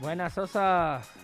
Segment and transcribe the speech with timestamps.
[0.00, 1.19] Buenas, Sosa.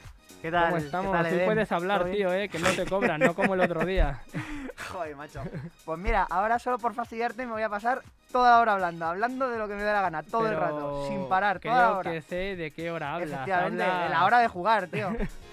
[0.46, 0.66] ¿Qué tal?
[0.66, 1.12] ¿Cómo ¿Qué estamos?
[1.12, 1.44] tal, Sí Eden?
[1.46, 4.20] puedes hablar, tío, eh, que no te cobran, no como el otro día.
[4.92, 5.42] Joder, macho.
[5.84, 9.48] Pues mira, ahora solo por fastidiarte me voy a pasar toda la hora hablando, hablando
[9.50, 11.90] de lo que me dé la gana, todo el Pero rato, sin parar, creo toda
[11.90, 12.12] la hora.
[12.12, 13.30] que sé de qué hora hablas.
[13.30, 15.08] Efectivamente, de la hora de jugar, tío.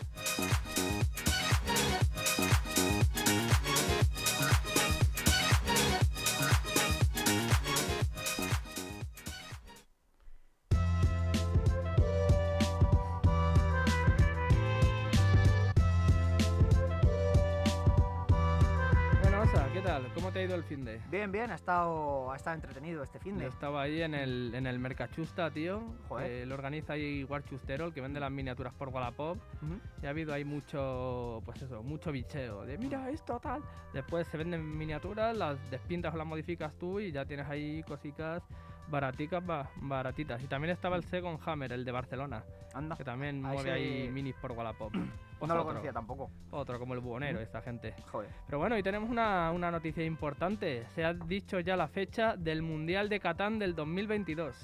[21.44, 23.48] Bien, ha estado, ha estado entretenido este fin Yo de.
[23.48, 25.84] estaba ahí en el, en el Mercachusta, tío.
[26.08, 26.32] Joder.
[26.32, 29.38] Eh, lo organiza ahí Warchustero, el que vende las miniaturas por Wallapop.
[29.62, 29.78] Ujú.
[30.02, 32.64] Y ha habido ahí mucho, pues eso, mucho bicheo.
[32.64, 33.62] De mira esto, tal.
[33.94, 38.42] Después se venden miniaturas, las despintas o las modificas tú y ya tienes ahí cositas
[38.90, 40.42] baraticas, ba- baratitas.
[40.44, 42.96] Y también estaba el Second Hammer, el de Barcelona, Anda.
[42.96, 43.72] que también Ah, mueve ese-
[44.04, 44.94] ahí minis por Wallapop.
[45.44, 46.32] Pues No lo otro, conocía tampoco.
[46.52, 47.94] Otro, como el buhonero, esta gente.
[48.10, 48.30] Joder.
[48.46, 50.86] Pero bueno, y tenemos una, una noticia importante.
[50.96, 54.56] Se ha dicho ya la fecha del Mundial de Catán del 2022.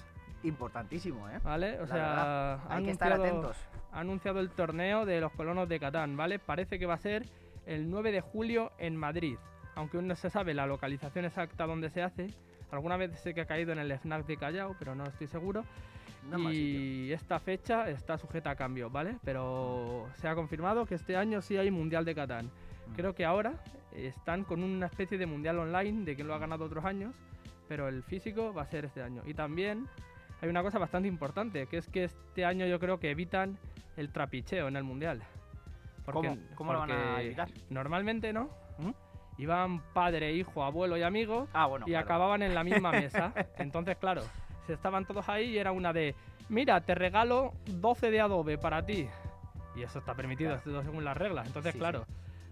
[0.44, 1.40] Importantísimo, ¿eh?
[1.44, 1.78] ¿Vale?
[1.80, 3.58] O La sea, verdad, ha Hay que estar atentos.
[3.92, 6.40] ha anunciado el torneo de los colonos de Catán, ¿vale?
[6.40, 7.26] Parece que va a ser
[7.66, 9.38] el 9 de julio en Madrid,
[9.76, 12.34] aunque aún no se sabe la localización exacta donde se hace.
[12.72, 15.66] Alguna vez sé que ha caído en el FNAC de Callao, pero no estoy seguro.
[16.30, 19.18] No y esta fecha está sujeta a cambio, ¿vale?
[19.24, 22.46] Pero se ha confirmado que este año sí hay Mundial de Catán.
[22.46, 22.94] Mm.
[22.96, 23.54] Creo que ahora
[23.94, 27.16] están con una especie de Mundial online, de que lo ha ganado otros años,
[27.68, 29.24] pero el físico va a ser este año.
[29.26, 29.88] Y también
[30.42, 33.58] hay una cosa bastante importante, que es que este año yo creo que evitan
[33.98, 35.24] el trapicheo en el Mundial.
[36.06, 36.38] ¿Cómo?
[36.56, 37.50] ¿Cómo lo van a porque evitar?
[37.70, 38.50] Normalmente, ¿no?
[38.78, 38.92] ¿Mm?
[39.40, 41.86] Iban padre, hijo, abuelo y amigo Ah, bueno.
[41.88, 42.06] y claro.
[42.06, 43.34] acababan en la misma mesa.
[43.58, 44.22] Entonces, claro,
[44.68, 46.14] se estaban todos ahí y era una de,
[46.50, 49.08] mira, te regalo 12 de adobe para ti.
[49.76, 50.80] Y eso está permitido Claro.
[50.80, 51.48] esto según las reglas.
[51.48, 51.80] Entonces, Sí, sí.
[51.80, 52.06] claro,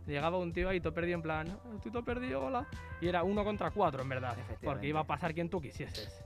[0.07, 2.65] llegaba un tío ahí todo perdido en plan, estoy todo perdido, hola.
[3.01, 4.35] Y era uno contra cuatro, en verdad.
[4.63, 6.23] Porque iba a pasar quien tú quisieses.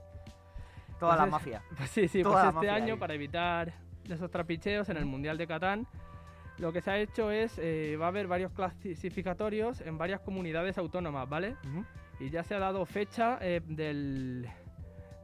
[1.00, 1.62] Toda la mafia.
[1.76, 3.00] Pues sí, sí, Toda pues este año, ahí.
[3.00, 3.72] para evitar
[4.08, 5.86] esos trapicheos en el Mundial de Catán,
[6.62, 10.78] lo que se ha hecho es, eh, va a haber varios clasificatorios en varias comunidades
[10.78, 11.56] autónomas, ¿vale?
[12.20, 14.48] Y ya se ha dado fecha eh, del,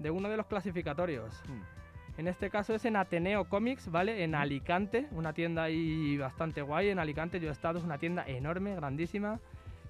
[0.01, 1.41] de uno de los clasificatorios.
[1.49, 2.19] Mm.
[2.21, 4.25] En este caso es en Ateneo Comics, ¿vale?
[4.25, 6.89] En Alicante, una tienda ahí bastante guay.
[6.89, 9.39] En Alicante yo he estado, es una tienda enorme, grandísima.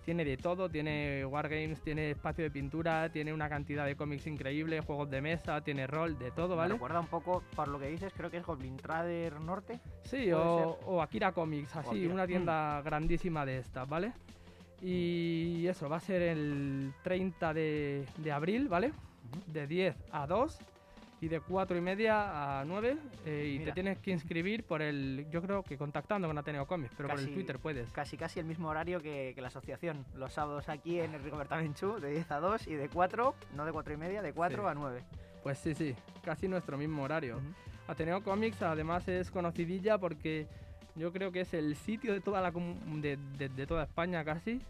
[0.09, 4.81] Tiene de todo, tiene wargames, tiene espacio de pintura, tiene una cantidad de cómics increíble,
[4.81, 6.73] juegos de mesa, tiene rol, de todo, Me ¿vale?
[6.73, 9.79] recuerda un poco, por lo que dices, creo que es Goblin Trader Norte.
[10.05, 12.15] Sí, o, o Akira Comics, así, Akira.
[12.15, 14.15] una tienda grandísima de estas, ¿vale?
[14.81, 18.93] Y eso, va a ser el 30 de, de abril, ¿vale?
[19.49, 20.59] De 10 a 2
[21.21, 22.97] y de 4 y media a 9.
[23.27, 26.95] eh, y te tienes que inscribir por el, yo creo que contactando con Ateneo Comics,
[26.97, 27.91] pero por el Twitter puedes.
[27.91, 30.05] Casi casi el mismo horario que, que la asociación.
[30.15, 33.65] Los sábados aquí en el Rigoberta Menchú, de 10 a 2 y de 4, no
[33.65, 34.69] de 4 y media, de 4 Sí.
[34.69, 35.03] a 9.
[35.43, 37.41] Pues sí, sí, casi nuestro mismo horario.
[37.89, 40.47] Ateneo Comics además es conocidilla porque
[40.95, 44.61] yo creo que es el sitio de toda la de- de toda España casi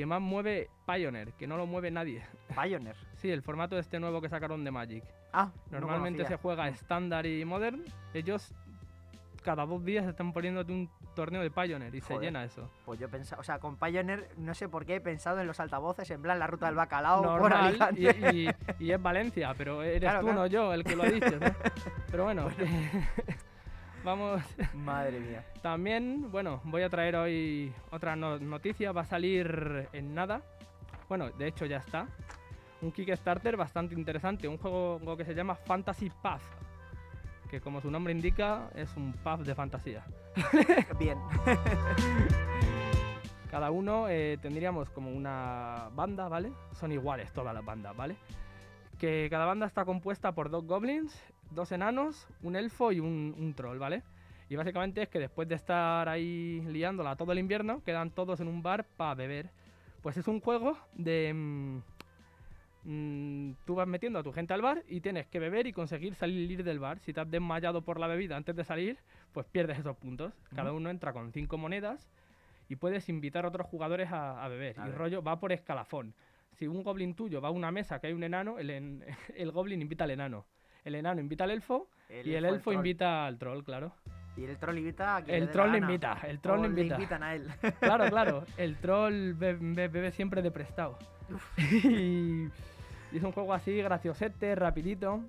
[0.00, 2.22] que más mueve Pioneer, que no lo mueve nadie.
[2.62, 2.96] Pioneer.
[3.16, 5.04] Sí, el formato este nuevo que sacaron de Magic.
[5.30, 6.38] Ah, no Normalmente se conocía.
[6.42, 7.84] juega estándar y modern.
[8.14, 8.54] Ellos
[9.44, 12.28] cada dos días están poniéndote un torneo de Pioneer y se Joder.
[12.28, 12.70] llena eso.
[12.86, 15.60] Pues yo pensaba, o sea, con Pioneer no sé por qué he pensado en los
[15.60, 18.00] altavoces, en plan la ruta del bacalao por Normal, Alicante.
[18.32, 20.40] y, y- y es Valencia, pero eres Claro, tú, claro.
[20.40, 21.30] no yo, el que lo ha dicho.
[21.38, 21.46] ¿no?
[22.10, 22.48] Pero bueno,
[24.04, 24.42] vamos.
[24.74, 25.44] Madre mía.
[25.62, 28.92] También, bueno, voy a traer hoy otra no- noticia.
[28.92, 30.42] Va a salir en nada.
[31.08, 32.06] Bueno, de hecho ya está.
[32.82, 34.48] Un Kickstarter bastante interesante.
[34.48, 36.42] Un juego que se llama Fantasy Path.
[37.50, 40.04] Que como su nombre indica, es un path de fantasía.
[40.98, 41.18] Bien.
[43.50, 46.52] Cada uno eh, tendríamos como una banda, ¿vale?
[46.78, 48.14] Son iguales todas las bandas, ¿vale?
[48.98, 51.12] Que cada banda está compuesta por dos goblins,
[51.50, 54.02] dos enanos, un elfo y un, un troll, ¿vale?
[54.48, 58.48] Y básicamente es que después de estar ahí liándola todo el invierno, quedan todos en
[58.48, 59.50] un bar para beber.
[60.02, 61.32] Pues es un juego de...
[61.34, 61.78] mm,
[62.84, 66.14] mm, tú vas metiendo a tu gente al bar y tienes que beber y conseguir
[66.14, 66.98] salir del bar.
[67.00, 68.98] Si te has desmayado por la bebida antes de salir,
[69.32, 70.32] pues pierdes esos puntos.
[70.54, 72.08] Cada uno entra con cinco monedas
[72.68, 74.78] y puedes invitar a otros jugadores a, a beber.
[74.80, 74.98] A y ver.
[74.98, 76.14] rollo va por escalafón.
[76.52, 79.04] Si un goblin tuyo va a una mesa que hay un enano, el, en-
[79.36, 80.44] el goblin invita al enano.
[80.84, 83.92] El enano invita al elfo y el elfo invita al troll, claro.
[84.36, 86.68] Y el troll invita a quien El le troll le invita, el troll O le
[86.70, 86.94] le invita.
[86.94, 87.48] invitan a él.
[87.80, 88.44] Claro, claro.
[88.56, 90.96] El troll be- be- bebe siempre de prestado.
[91.58, 92.44] y,
[93.12, 95.20] y es un juego así, graciosete, rapidito.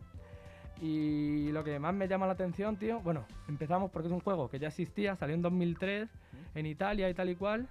[0.81, 4.50] Y lo que más me llama la atención, tío, bueno, empezamos porque es un juego
[4.50, 6.09] que ya existía, salió en 2003
[6.56, 7.68] en Italia y tal y cual,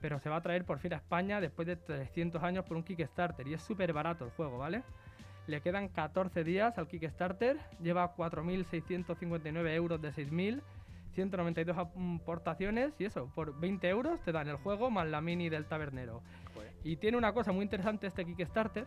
[0.00, 2.82] pero se va a traer por fin a España después de 300 años por un
[2.82, 4.82] Kickstarter y es súper barato el juego, ¿vale?
[5.46, 10.62] Le quedan 14 días al Kickstarter, lleva 4.659 euros de 6.000,
[11.14, 15.66] 192 aportaciones y eso, por 20 euros te dan el juego más la mini del
[15.66, 16.22] tabernero.
[16.54, 16.72] Joder.
[16.84, 18.86] Y tiene una cosa muy interesante este Kickstarter,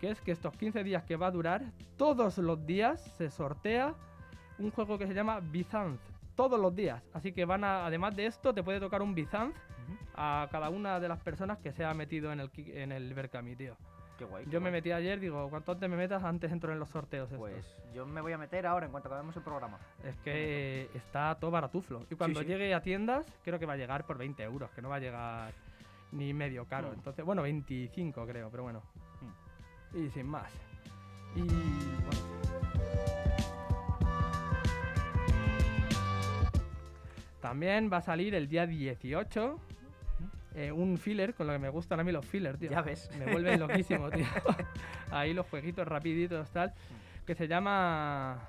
[0.00, 1.62] que es que estos 15 días que va a durar,
[1.96, 3.94] todos los días se sortea
[4.58, 6.00] un juego que se llama Byzanz.
[6.34, 7.02] Todos los días.
[7.12, 9.54] Así que van a, además de esto, te puede tocar un Byzanz
[10.14, 13.56] a cada una de las personas que se ha metido en el, en el Berkami,
[13.56, 13.76] tío.
[14.18, 14.44] Qué guay.
[14.44, 17.30] qué Yo me metí ayer, digo, cuanto antes me metas, antes entro en los sorteos.
[17.30, 17.38] estos.
[17.38, 19.78] Pues yo me voy a meter ahora en cuanto acabemos el programa.
[20.04, 22.04] Es que está todo baratuflo.
[22.10, 22.46] Y cuando sí.
[22.46, 25.00] llegue a tiendas, creo que va a llegar por 20 euros, que no va a
[25.00, 25.52] llegar
[26.12, 26.90] ni medio caro.
[26.90, 26.94] Mm.
[26.94, 28.82] Entonces, bueno, 25 creo, pero bueno.
[29.94, 30.52] Y sin más.
[31.34, 32.38] Y bueno.
[37.40, 39.60] También va a salir el día 18
[40.58, 42.68] eh, un filler, con lo que me gustan a mí los fillers, tío.
[42.68, 43.08] Ya ves.
[43.16, 44.26] Me vuelven loquísimo, tío.
[45.12, 46.74] Ahí los jueguitos rapiditos, tal.
[47.24, 48.40] Que se llama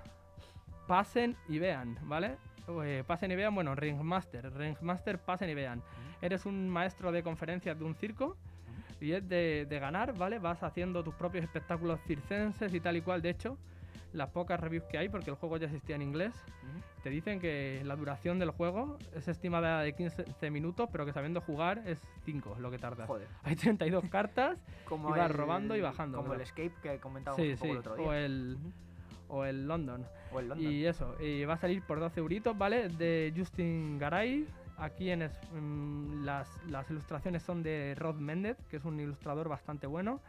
[0.88, 2.38] Pasen y Vean, ¿vale?
[2.84, 4.52] Eh, pasen y vean, bueno, Ringmaster.
[4.52, 5.84] Ringmaster, pasen y vean.
[6.20, 8.38] Eres un maestro de conferencias de un circo
[9.00, 10.40] y es de, de ganar, ¿vale?
[10.40, 13.22] Vas haciendo tus propios espectáculos circenses y tal y cual.
[13.22, 13.56] De hecho,
[14.14, 16.34] las pocas reviews que hay, porque el juego ya existía en inglés,
[17.04, 21.42] te dicen que la duración del juego es estimada de 15 minutos, pero que sabiendo
[21.42, 22.78] jugar es 5 lo que.
[22.80, 23.28] Joder.
[23.44, 26.42] Hay 32 cartas Como Y vas el- robando y bajando, Como creo.
[26.42, 27.72] el escape que comentábamos Sí, un poco sí.
[27.72, 28.08] el otro día.
[28.08, 28.58] O el,
[29.30, 30.06] o el London.
[30.34, 30.72] O el London.
[30.72, 32.90] Y eso, y va a salir por 12 euritos, ¿vale?
[32.90, 34.48] De Justin Garay.
[34.78, 39.50] Aquí en es- mm, las, las ilustraciones son de Rod Méndez, que es un ilustrador
[39.50, 40.20] bastante bueno.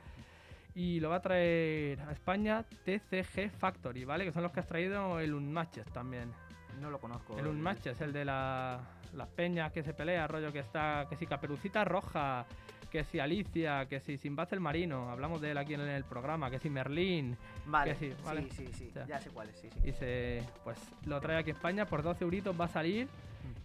[0.81, 4.25] Y lo va a traer a España TCG Factory, ¿vale?
[4.25, 6.33] Que son los que has traído el Unmatches también.
[6.81, 7.39] No lo conozco.
[7.39, 8.81] El Unmatches, el de la,
[9.13, 12.47] las peñas que se pelea, rollo que está, que si Caperucita Roja,
[12.91, 16.51] que si Alicia, que si Sinbad el Marino, hablamos de él aquí en el programa,
[16.51, 17.37] que si Merlín,
[17.67, 18.49] Vale, que sí, vale.
[18.51, 18.87] sí, sí, sí.
[18.89, 19.81] O sea, Ya sé cuál es, sí, sí.
[19.87, 23.07] y se pues lo trae aquí a España por 12 euritos va a salir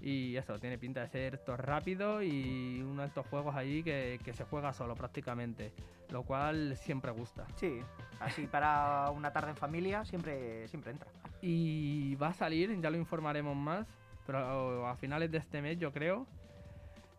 [0.02, 4.20] y eso tiene pinta de ser todo rápido y uno de estos juegos ahí que,
[4.24, 5.72] que se juega solo prácticamente
[6.10, 7.80] lo cual siempre gusta Sí,
[8.20, 11.08] así para una tarde en familia siempre, siempre entra.
[11.42, 13.88] y va a salir ya lo informaremos más
[14.26, 16.28] pero a finales de este mes yo creo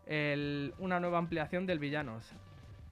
[0.05, 2.31] el- una nueva ampliación del villanos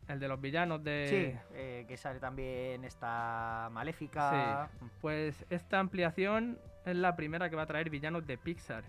[0.08, 4.70] el de los villanos de Sí, eh, que sale también esta maléfica.
[5.02, 8.84] Pues esta ampliación es la primera que va a traer villanos de Pixar.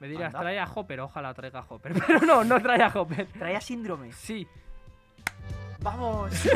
[0.00, 0.40] Me dirás, Anda.
[0.40, 1.92] trae a Hopper, ojalá traiga a Hopper.
[2.06, 3.26] Pero no, no trae a Hopper.
[3.26, 4.12] Traía síndrome.
[4.12, 4.46] Sí,
[5.80, 6.32] ¡Vamos!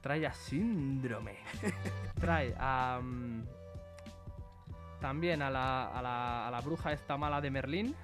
[0.00, 1.36] trae a Síndrome.
[2.20, 3.00] Trae a.
[3.02, 3.42] mm,
[5.00, 7.94] también a la, a, la, a la bruja esta mala de Merlín.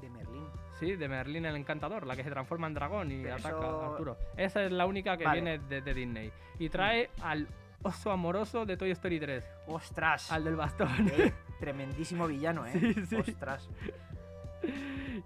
[0.00, 0.46] De Merlín.
[0.78, 3.82] Sí, de Merlín el Encantador, la que se transforma en dragón y Pero ataca eso-
[3.82, 4.16] a Arturo.
[4.36, 5.40] Esa es la única que Vale.
[5.40, 6.32] viene de, de Disney.
[6.58, 7.46] Y trae al
[7.82, 10.32] oso amoroso de Toy Story 3, ¡Ostras!
[10.32, 10.88] al del bastón.
[11.12, 12.72] Eh, tremendísimo villano, ¿eh?
[12.80, 13.16] Sí, sí.
[13.16, 13.68] ¡Ostras!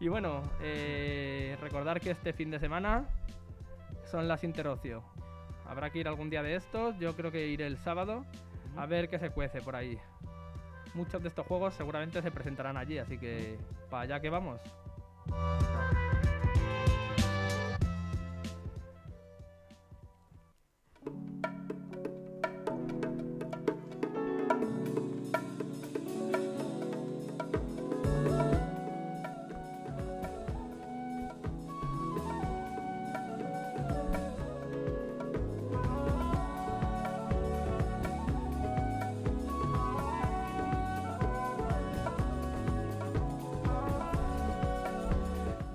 [0.01, 3.05] Y bueno, eh, recordar que este fin de semana
[4.11, 5.03] son las Interocio.
[5.67, 8.25] Habrá que ir algún día de estos, yo creo que iré el sábado
[8.77, 9.99] a ver qué se cuece por ahí.
[10.95, 13.57] Muchos de estos juegos seguramente se presentarán allí, así que
[13.89, 14.61] para allá que vamos.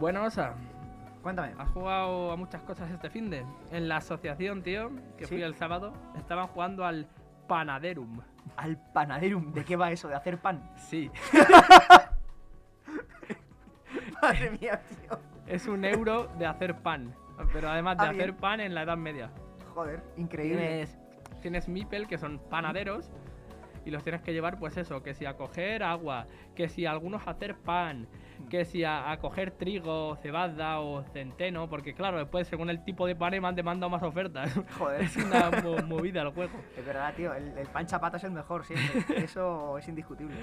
[0.06, 0.54] Bueno, Osa,
[1.24, 1.56] Cuéntame.
[1.58, 3.44] has jugado a muchas cosas este fin de.
[3.72, 5.34] En la asociación, tío, que Sí.
[5.34, 7.08] fui el sábado, estaban jugando al
[7.48, 8.22] Panaderum.
[8.56, 9.52] Al panaderum.
[9.52, 10.08] ¿De qué va eso?
[10.08, 10.70] ¿De hacer pan?
[10.78, 11.10] Sí,
[14.22, 15.18] Madre mía, tío.
[15.48, 17.12] es un euro de hacer pan.
[17.52, 19.32] Pero además de Ah, hacer pan en la Edad Media.
[19.74, 20.68] Joder, increíble.
[20.68, 21.00] Tienes,
[21.42, 23.10] tienes Mipel, que son panaderos,
[23.86, 27.26] y los tienes que llevar, pues eso, que si a coger agua, que si algunos
[27.28, 28.08] a hacer pan,
[28.50, 33.08] que si a, a coger trigo, cebada o centeno, porque claro, después según el tipo
[33.08, 34.51] de pan he man- demanda más ofertas.
[34.77, 35.01] Joder.
[35.01, 36.54] es una mo- movida el juego.
[36.77, 37.34] Es verdad, tío.
[37.34, 39.04] El, el pan chapata es el mejor siempre.
[39.24, 40.36] Eso es indiscutible.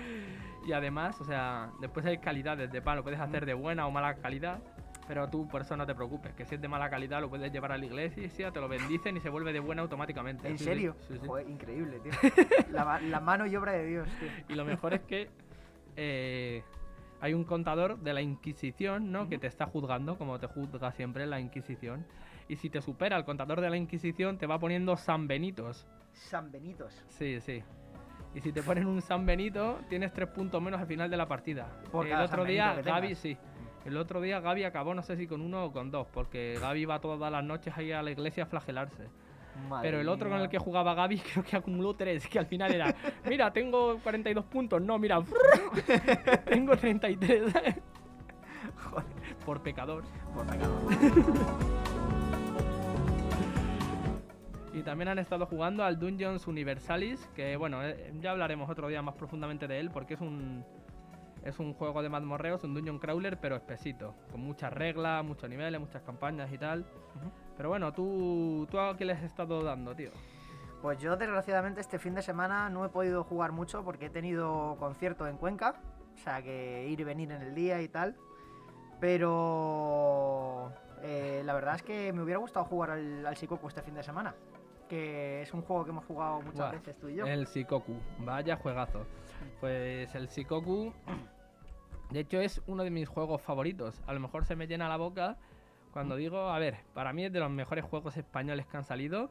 [0.66, 3.90] Y además, o sea, después hay calidades de pan, lo puedes hacer de buena o
[3.90, 4.60] mala calidad.
[5.08, 7.52] Pero tú por eso no te preocupes, que si es de mala calidad lo puedes
[7.52, 10.46] llevar a la iglesia, te lo bendicen y se vuelve de buena automáticamente.
[10.48, 10.94] ¿En Sí, serio?
[11.08, 11.26] sí, sí.
[11.26, 12.12] Joder, increíble, tío.
[12.70, 14.28] La, la mano y obra de Dios, tío.
[14.48, 15.28] Y lo mejor es que
[15.96, 16.62] eh,
[17.22, 19.28] hay un contador de la Inquisición, ¿no?
[19.28, 22.04] Que te está juzgando, como te juzga siempre la Inquisición.
[22.48, 25.86] Y si te supera el contador de la Inquisición, te va poniendo San Benitos.
[26.12, 26.92] San Benitos.
[27.06, 27.62] Sí, sí.
[28.34, 31.28] Y si te ponen un San Benito, tienes tres puntos menos al final de la
[31.28, 31.68] partida.
[31.92, 33.36] Por el otro día, Gaby, sí.
[33.84, 36.86] El otro día Gaby acabó, no sé si con uno o con dos, porque Gaby
[36.86, 39.08] va todas las noches ahí a la iglesia a flagelarse.
[39.68, 42.46] Madre Pero el otro con el que jugaba Gaby creo que acumuló tres, que al
[42.46, 42.94] final era,
[43.28, 45.20] mira, tengo 42 puntos, no, mira,
[46.44, 47.52] tengo 33
[48.76, 49.04] Joder,
[49.44, 50.04] por pecador.
[50.34, 50.78] por pecado.
[54.74, 59.02] Y también han estado jugando al Dungeons Universalis, que bueno, eh, ya hablaremos otro día
[59.02, 60.64] más profundamente de él, porque es un
[61.44, 65.80] es un juego de mazmorreos, un dungeon crawler, pero espesito, con muchas reglas, muchos niveles,
[65.80, 66.84] muchas campañas y tal.
[67.56, 70.10] Pero bueno, tú, tú a qué les has estado dando, tío.
[70.80, 74.76] Pues yo desgraciadamente este fin de semana no he podido jugar mucho porque he tenido
[74.78, 75.76] concierto en Cuenca,
[76.14, 78.16] o sea que ir y venir en el día y tal.
[78.98, 80.72] Pero
[81.02, 84.02] eh, la verdad es que me hubiera gustado jugar al, al Shikoku este fin de
[84.02, 84.34] semana,
[84.92, 87.24] que es un juego que hemos jugado muchas Buah, veces tú y yo.
[87.24, 89.06] El Shikoku, vaya juegazo.
[89.58, 90.92] Pues el Shikoku,
[92.10, 94.02] de hecho, es uno de mis juegos favoritos.
[94.06, 95.38] A lo mejor se me llena la boca
[95.94, 99.30] cuando digo, a ver, para mí es de los mejores juegos españoles que han salido,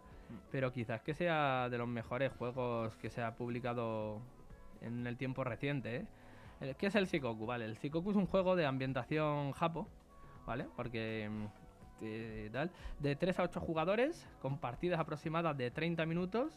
[0.49, 4.19] pero quizás que sea de los mejores juegos que se ha publicado
[4.81, 6.07] en el tiempo reciente.
[6.61, 6.75] ¿eh?
[6.79, 7.45] ¿Qué es el Shikoku?
[7.45, 9.87] Vale, el Shikoku es un juego de ambientación japo,
[10.47, 10.65] ¿vale?
[10.75, 11.29] Porque
[12.51, 16.53] tal, de 3 a 8 jugadores, con partidas aproximadas de 30 minutos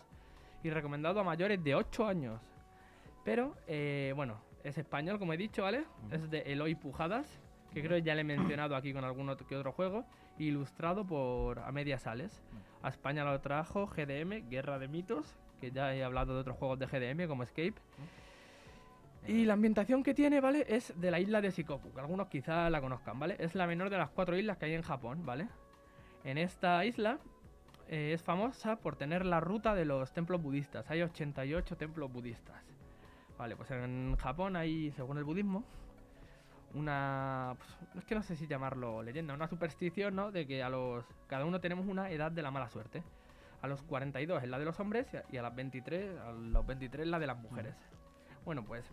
[0.63, 2.41] y recomendado a mayores de 8 años.
[3.25, 5.85] Pero, eh, bueno, es español, como he dicho, ¿vale?
[6.11, 7.27] Es de Eloy Pujadas,
[7.73, 10.05] que creo que ya le he mencionado aquí con algún otro que otro juego,
[10.39, 12.43] ilustrado por A Media Sales.
[12.83, 16.79] A España lo trajo GDM, Guerra de Mitos, que ya he hablado de otros juegos
[16.79, 17.75] de GDM como Escape.
[19.27, 20.67] Y la ambientación que tiene, ¿vale?
[20.69, 23.37] Es de la isla de Shikoku, que algunos quizás la conozcan, ¿vale?
[23.39, 25.49] Es la menor de las cuatro islas que hay en Japón, ¿vale?
[26.25, 27.19] En esta isla
[27.89, 30.91] eh, es famosa por tener la ruta de los templos budistas.
[30.91, 32.57] Hay 88 templos budistas.
[33.39, 35.65] Vale, pues en Japón hay, según el budismo,
[36.75, 37.57] una...
[37.57, 40.33] pues, es que no sé si llamarlo leyenda, una superstición, ¿no?
[40.33, 41.05] De que a los...
[41.29, 43.03] Cada uno tenemos una edad de la mala suerte.
[43.63, 46.33] A los 42 es la de los hombres y a- y a las 23, a
[46.33, 47.75] los 23 la de las mujeres.
[48.45, 48.85] Bueno, pues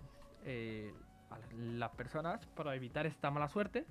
[0.45, 0.93] eh,
[1.29, 3.85] a las personas, para evitar esta mala suerte,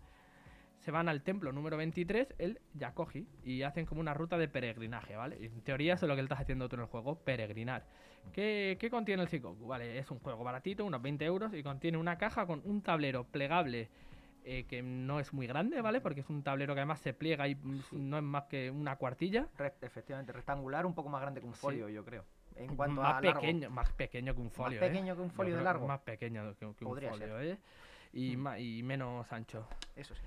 [0.78, 5.14] se van al templo número 23, el Yakoji, y hacen como una ruta de peregrinaje,
[5.16, 5.45] ¿vale?
[5.45, 7.85] En teoría eso es lo que estás haciendo tú en el juego, peregrinar.
[8.33, 9.66] ¿Qué, qué contiene el Shikoku?
[9.66, 13.25] Vale, es un juego baratito, unos 20 euros, y contiene una caja con un tablero
[13.25, 13.90] plegable
[14.42, 16.00] eh, que no es muy grande, ¿vale?
[16.00, 17.59] Porque es un tablero que además se pliega y
[17.92, 19.49] no es más que una cuartilla.
[19.83, 21.61] Efectivamente, rectangular, un poco más grande que un Sí.
[21.61, 22.25] folio, yo creo.
[22.61, 23.40] En cuanto más a largo.
[23.40, 24.88] pequeño, más pequeño que un folio, ¿eh?
[24.88, 25.87] pequeño que un folio de largo.
[25.87, 27.47] Más pequeño que, que un Podría folio, ser.
[27.47, 27.59] ¿eh?
[28.12, 28.49] Y, Mm.
[28.59, 29.67] y menos ancho.
[29.97, 30.23] Eso sí.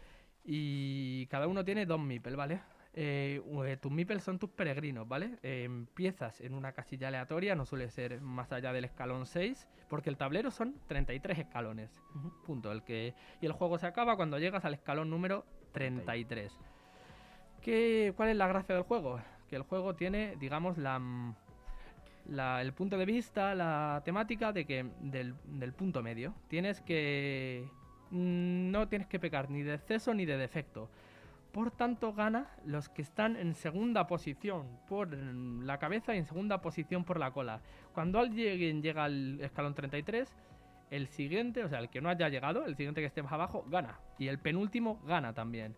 [0.45, 2.59] Y cada uno tiene dos meeples, ¿vale?
[2.95, 5.39] Eh, eh, tus meeples son tus peregrinos, ¿vale?
[5.41, 10.09] Eh, empiezas en una casilla aleatoria, no suele ser más allá del escalón 6, porque
[10.09, 11.89] el tablero son 33 escalones.
[12.15, 12.31] Ujú.
[12.45, 12.71] Punto.
[12.71, 16.55] El que, y el juego se acaba cuando llegas al escalón número 33.
[17.61, 19.19] ¿Qué, ¿Cuál es la gracia del juego?
[19.49, 20.99] Que el juego tiene, digamos, la,
[22.27, 25.33] la- el punto de vista, la temática de que del,
[25.73, 26.33] punto medio.
[26.47, 27.67] Tienes que.
[28.11, 30.89] mm, No tienes que pecar ni de exceso ni de defecto.
[31.51, 36.25] Por tanto, gana los que están en segunda posición por mm, la cabeza y en
[36.25, 37.61] segunda posición por la cola.
[37.93, 40.33] Cuando alguien llega al escalón 33,
[40.89, 43.65] el siguiente, o sea, el que no haya llegado, el siguiente que esté más abajo,
[43.69, 43.99] gana.
[44.17, 45.75] Y el penúltimo gana también.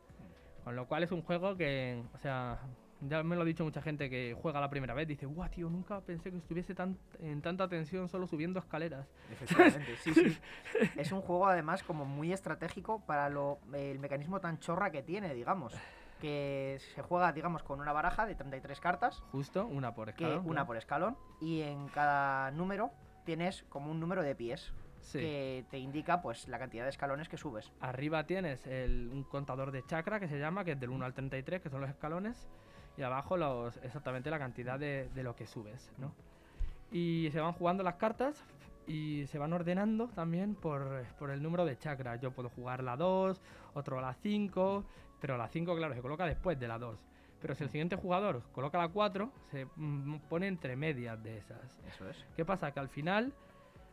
[0.63, 2.59] Con lo cual es un juego que, o sea,
[3.07, 5.07] Ya me lo ha dicho mucha gente que juega la primera vez.
[5.07, 9.07] Dice, guau, tío, nunca pensé que estuviese tan, en tanta tensión solo subiendo escaleras.
[9.31, 10.37] Efectivamente, sí, sí.
[10.97, 15.33] Es un juego además como muy estratégico para lo, el mecanismo tan chorra que tiene,
[15.33, 15.73] digamos.
[16.21, 19.21] Que se juega, digamos, con una baraja de 33 cartas.
[19.31, 20.39] Justo, una por que escalón.
[20.45, 20.67] una claro.
[20.67, 21.17] por escalón.
[21.41, 22.91] Y en cada número
[23.25, 24.73] tienes como un número de pies.
[25.01, 25.19] Sí.
[25.19, 27.71] Que te indica pues la cantidad de escalones que subes.
[27.79, 31.13] Arriba tienes el- un contador de chakra que se llama, que es del 1 al
[31.13, 32.47] 33, que son los escalones.
[32.97, 36.13] Y abajo los, exactamente la cantidad de, de lo que subes, ¿no?
[36.91, 38.43] Y se van jugando las cartas
[38.87, 42.21] y se van ordenando también por, por el número de chakras.
[42.21, 43.41] Yo puedo jugar la 2,
[43.73, 44.83] otro la 5,
[45.19, 46.97] pero la 5, claro, se coloca después de la 2.
[47.41, 51.79] Pero si el siguiente jugador coloca la 4, se mm, pone entre medias de esas.
[51.87, 52.25] Eso es.
[52.35, 52.71] ¿Qué pasa?
[52.71, 53.33] Que al final,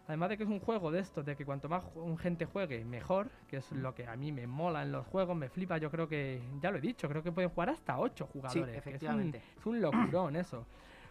[0.09, 1.83] además de que es un juego de estos, de que cuanto más
[2.21, 5.49] gente juegue, mejor, que es lo que a mí me mola en los juegos, me
[5.49, 8.65] flipa, yo creo que, ya lo he dicho, creo que pueden jugar hasta 8 jugadores.
[8.65, 9.43] que es un- efectivamente.
[9.59, 10.67] Es un, locurón eso.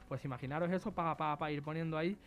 [0.08, 2.18] Pues imaginaros eso para pa, pa ir poniendo ahí.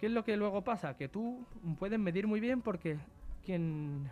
[0.00, 0.96] ¿Qué es lo que luego pasa?
[0.96, 1.44] Que tú
[1.78, 2.98] puedes medir muy bien porque
[3.44, 4.10] quien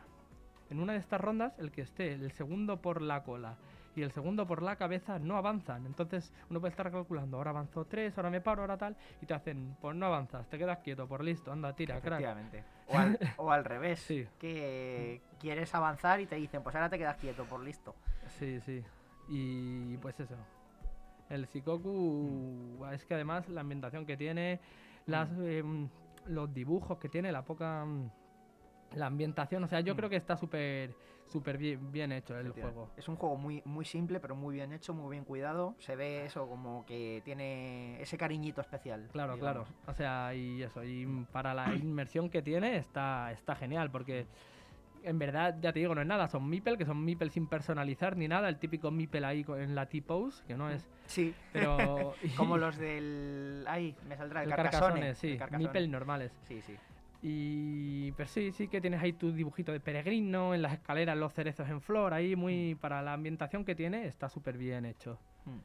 [0.70, 3.56] en una de estas rondas, el que esté el segundo por la cola
[3.98, 5.84] y el segundo por la cabeza no avanzan.
[5.84, 9.34] Entonces uno puede estar calculando, ahora avanzo tres, ahora me paro, ahora tal, y te
[9.34, 12.20] hacen, pues no avanzas, te quedas quieto, por listo, anda, tira, crack.
[12.20, 12.64] Efectivamente.
[12.86, 13.98] O al, o al revés.
[14.08, 14.26] Sí.
[14.38, 17.94] Que quieres avanzar y te dicen, pues ahora te quedas quieto, por listo.
[18.38, 18.82] Sí, sí.
[19.28, 20.34] Y pues eso.
[21.28, 24.60] El Shikoku es que además la ambientación que tiene,
[25.04, 25.88] las, em,
[26.26, 27.84] los dibujos que tiene, la poca...
[28.95, 29.97] La ambientación, o sea, yo Mm.
[29.97, 30.95] creo que está súper
[31.26, 32.88] súper bien, bien hecho el juego.
[32.97, 35.75] Es un juego muy, muy simple, pero muy bien hecho, muy bien cuidado.
[35.78, 39.09] Se ve eso como que tiene ese cariñito especial.
[39.12, 39.68] Claro, digamos.
[39.68, 39.83] claro.
[39.87, 44.26] O sea, y eso, y para la inmersión que tiene está, está genial, porque
[45.04, 48.16] en verdad, ya te digo, no es nada, son Meeple, que son Meeple sin personalizar
[48.16, 52.14] ni nada, el típico Meeple ahí en la T-pose, que no es, Sí, pero...
[52.38, 53.64] como los del...
[53.68, 54.49] Ay, me saldrá el.
[54.49, 55.64] Carcassonne, sí, el Carcassonne.
[55.64, 56.33] Meeple normales.
[56.49, 56.75] Sí, sí.
[57.20, 61.33] Y pero sí, sí que tienes ahí tu dibujito de peregrino, en las escaleras los
[61.33, 65.18] cerezos en flor, ahí muy para la ambientación que tiene está súper bien hecho.
[65.44, 65.59] Mm.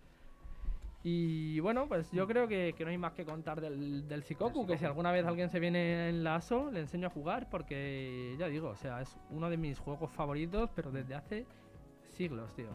[1.06, 4.66] Y bueno, pues yo creo que, que no hay más que contar del, del Shikoku,
[4.66, 8.36] que si alguna vez alguien se viene en la ASO, le enseño a jugar porque
[8.39, 11.46] ya digo, o sea, es uno de mis juegos favoritos, pero desde hace
[12.08, 12.70] siglos, tío.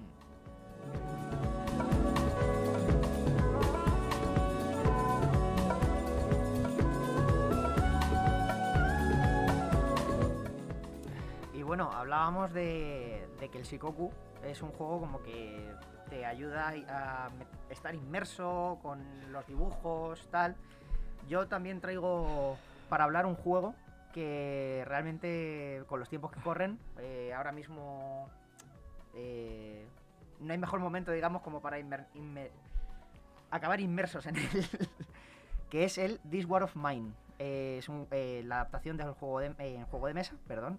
[11.69, 14.11] Bueno, hablábamos de, que el Shikoku
[14.43, 15.71] es un juego como que
[16.09, 17.29] te ayuda a
[17.69, 20.57] estar inmerso con los dibujos, tal.
[21.29, 22.57] Yo también traigo
[22.89, 23.75] para hablar un juego
[24.15, 28.31] que realmente con los tiempos que corren, eh, ahora mismo
[29.15, 29.87] eh,
[30.41, 31.77] no hay mejor momento, digamos, como para
[33.51, 34.49] acabar inmersos en él,
[35.69, 37.13] que es el This War of Mine.
[37.38, 40.79] Eh, es un- eh, la adaptación del juego de, eh, juego de mesa, perdón.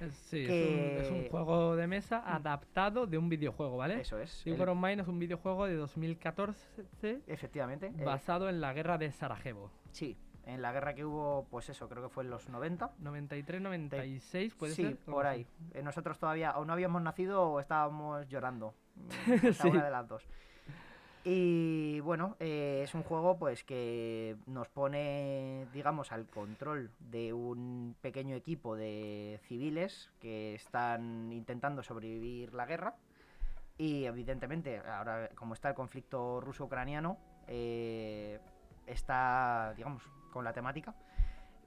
[0.00, 4.00] Es- sí, es, Que- un, es un juego de mesa adaptado de un videojuego, ¿vale?
[4.00, 4.30] Eso es.
[4.30, 7.86] Sea el- Mine es un videojuego de 2014 efectivamente.
[7.96, 9.70] eh, basado en la guerra de Sarajevo.
[9.92, 12.90] sí, en la guerra que hubo, pues eso, creo que fue en los 90.
[13.00, 14.90] 93-96, puede sí, ser.
[14.92, 15.46] algo por ahí.
[15.72, 18.74] Eh, nosotros todavía o no habíamos nacido o estábamos llorando.
[18.94, 19.08] Mm,
[19.62, 19.68] Sí.
[19.68, 20.28] una de las dos.
[21.26, 27.96] Y bueno, eh, es un juego pues que nos pone, digamos, al control de un
[28.02, 32.96] pequeño equipo de civiles que están intentando sobrevivir la guerra.
[33.78, 37.16] Y evidentemente, ahora como está el conflicto ruso-ucraniano,
[37.48, 38.38] eh,
[38.86, 40.94] está, digamos, con la temática.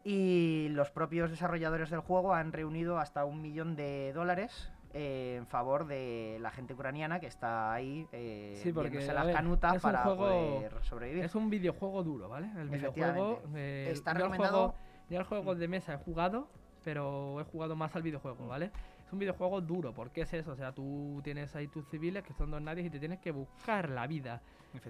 [0.04, 5.46] Y los propios desarrolladores del juego han reunido hasta un millón de dólares eh, en
[5.48, 10.00] favor de la gente ucraniana que está ahí eh, Sí, porque, las ver, canutas para
[10.04, 11.24] juego- poder sobrevivir.
[11.24, 12.50] Es un videojuego duro, ¿vale?
[12.58, 13.42] El videojuego.
[13.56, 14.76] Eh, Está yo recomendado- juego-
[15.10, 16.48] yo el juego de mesa he jugado,
[16.84, 18.48] pero he jugado más al videojuego, Mm.
[18.48, 18.72] ¿vale?
[19.06, 22.34] Es un videojuego duro, porque es eso, o sea, tú tienes ahí tus civiles que
[22.34, 24.42] son dos nadies y te tienes que buscar la vida.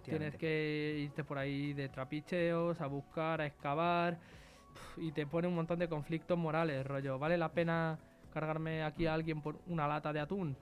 [0.03, 4.17] Tienes que irte por ahí de trapicheos, a buscar, a excavar,
[4.97, 7.19] y te pone un montón de conflictos morales, rollo.
[7.19, 10.55] ¿Vale la pena cargarme aquí a alguien por una lata de atún?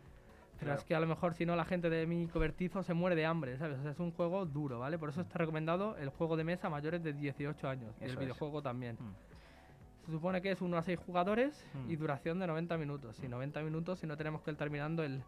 [0.57, 0.79] Pero Claro.
[0.79, 3.25] es que a lo mejor si no la gente de mi cobertizo se muere de
[3.25, 3.77] hambre, ¿sabes?
[3.79, 4.97] O sea, es un juego duro, ¿vale?
[4.97, 7.93] Por eso está recomendado el juego de mesa a mayores de 18 años.
[7.99, 8.17] y el es.
[8.17, 8.95] videojuego también.
[8.99, 10.05] Mm.
[10.05, 11.99] Se supone que es 1 a 6 jugadores y Mm.
[11.99, 13.19] duración de 90 minutos.
[13.21, 15.23] Y 90 minutos si no tenemos que ir terminando el,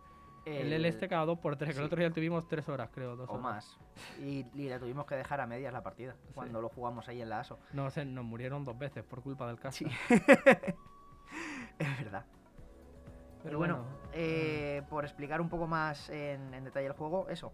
[0.45, 1.85] el, El- este cada 2 por 3 que el sí.
[1.87, 3.17] otro día tuvimos 3 horas, creo.
[3.17, 3.43] Dos o horas.
[3.43, 3.77] más.
[4.21, 7.27] Y, y la tuvimos que dejar a medias la partida cuando lo jugamos ahí en
[7.29, 7.59] la ASO.
[7.73, 9.79] No sé, nos murieron dos veces por culpa del caso.
[9.79, 9.87] Sí.
[11.79, 12.25] es verdad.
[13.43, 17.51] Pero y bueno, eh, por explicar un poco más en, en detalle el juego, eso.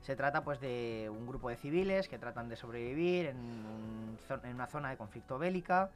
[0.00, 4.40] Se trata pues de un grupo de civiles que tratan de sobrevivir en, un zo-
[4.44, 5.90] en una zona de conflicto bélica,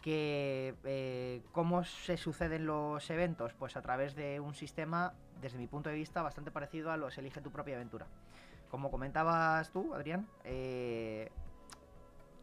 [0.00, 5.66] que eh, cómo se suceden los eventos, pues a través de un sistema, desde mi
[5.66, 8.06] punto de vista, bastante parecido a los Elige tu propia aventura.
[8.70, 11.30] Como comentabas tú, Adrián, eh,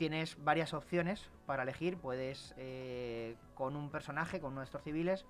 [0.01, 1.95] tienes varias opciones para elegir.
[1.95, 5.27] Puedes, eh, con un personaje, con estos civiles,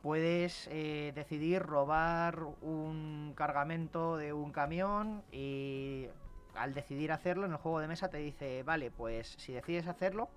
[0.00, 6.06] puedes eh, decidir robar un cargamento de un camión y
[6.54, 10.28] al decidir hacerlo en el juego de mesa te dice, vale, pues si decides hacerlo,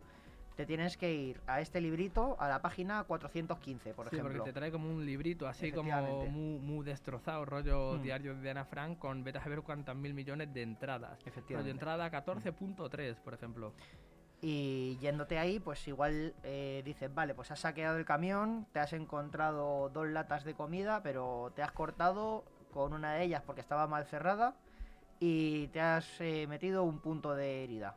[0.59, 4.39] te tienes que ir a este librito, a la página 415, por sí, ejemplo.
[4.39, 8.01] porque te trae como un librito así como muy, muy destrozado, rollo Mm.
[8.01, 11.11] diario de Ana Frank, con vete a saber cuántas mil millones de entradas.
[11.19, 11.71] Rollo Efectivamente.
[11.71, 13.73] entrada 14.3, por ejemplo.
[14.41, 18.91] Y yéndote ahí, pues igual eh, dices, vale, pues has saqueado el camión, te has
[18.91, 22.43] encontrado dos latas de comida, pero te has cortado
[22.73, 24.55] con una de ellas porque estaba mal cerrada
[25.21, 27.95] y te has eh, metido un punto de herida.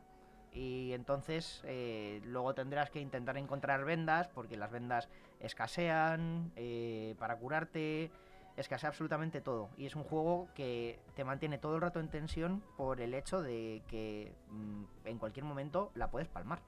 [0.52, 5.08] Y entonces eh, luego tendrás que intentar encontrar vendas porque las vendas
[5.40, 8.10] escasean eh, para curarte,
[8.56, 9.70] escasea absolutamente todo.
[9.76, 13.40] Y es un juego que te mantiene todo el rato en tensión por el hecho
[13.42, 16.60] de que mm, en cualquier momento la puedes palmar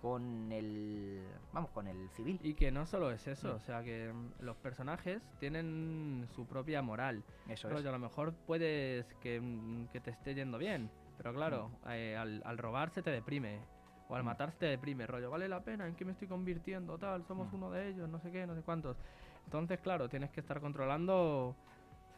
[0.00, 2.40] con el vamos con el civil.
[2.42, 6.82] Y que no solo es eso, o sea que mm, los personajes tienen su propia
[6.82, 7.22] moral.
[7.48, 7.84] Eso es.
[7.84, 10.90] a lo mejor puedes que, mm, que te esté yendo bien,
[11.22, 13.60] pero claro, eh, al, al robar se te deprime.
[14.08, 14.26] O al Mm.
[14.26, 16.96] matar se te deprime, rollo, vale la pena, ¿en qué me estoy convirtiendo?
[16.96, 17.56] Tal, somos Mm.
[17.56, 18.96] uno de ellos, no sé qué, no sé cuántos.
[19.44, 21.54] Entonces, claro, tienes que estar controlando,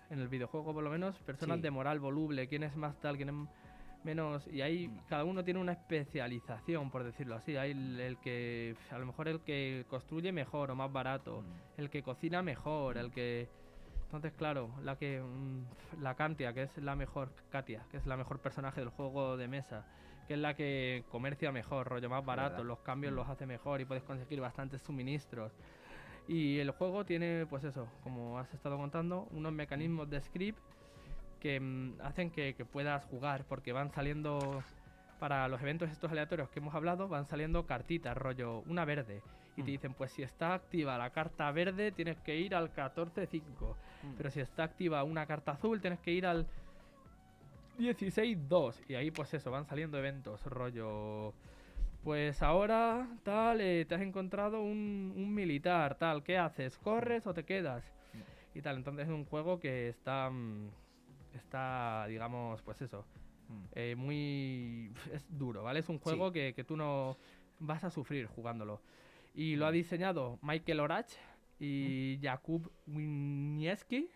[0.08, 1.62] en el videojuego por lo menos, personas Sí.
[1.62, 3.34] de moral voluble, quién es más tal, quién es
[4.04, 4.46] menos.
[4.46, 4.98] Y ahí Mm.
[5.08, 7.56] cada uno tiene una especialización, por decirlo así.
[7.56, 11.80] Hay el, el que, a lo mejor el que construye mejor o más barato, Mm.
[11.80, 13.48] el que cocina mejor, el que...
[14.12, 18.18] Entonces, claro, la que mm, la Kantia, que es la mejor Katia, que es la
[18.18, 19.86] mejor personaje del juego de mesa,
[20.28, 22.66] que es la que comercia mejor, rollo más barato, verdad.
[22.66, 23.16] los cambios Mm.
[23.16, 25.52] los hace mejor y puedes conseguir bastantes suministros.
[26.28, 30.60] Y el juego tiene, pues eso, como has estado contando, unos mecanismos de script
[31.40, 34.62] que mm, hacen que, que puedas jugar, porque van saliendo
[35.18, 39.22] para los eventos estos aleatorios que hemos hablado, van saliendo cartitas, rollo, una verde.
[39.56, 39.66] Y te Mm.
[39.72, 43.76] dicen, pues si está activa la carta verde, tienes que ir al 14.5.
[44.02, 44.14] Mm.
[44.16, 46.46] Pero si está activa una carta azul, tienes que ir al
[47.78, 48.80] 16.2.
[48.88, 51.34] Y ahí, pues eso, van saliendo eventos, rollo.
[52.04, 56.76] Pues ahora, tal, eh, te has encontrado un, un militar, tal, ¿qué haces?
[56.78, 57.84] ¿Corres o te quedas?
[58.54, 60.30] Y tal, entonces es un juego que está.
[60.30, 60.68] mm,
[61.34, 63.06] Está, digamos, pues eso,
[63.48, 63.64] Mm.
[63.74, 64.92] eh, muy.
[65.14, 65.80] Es duro, ¿vale?
[65.80, 67.16] Es un juego que, que tú no
[67.58, 68.82] vas a sufrir jugándolo.
[69.34, 71.10] Y lo ha diseñado Michael Orach
[71.58, 74.08] y Jakub Winieski,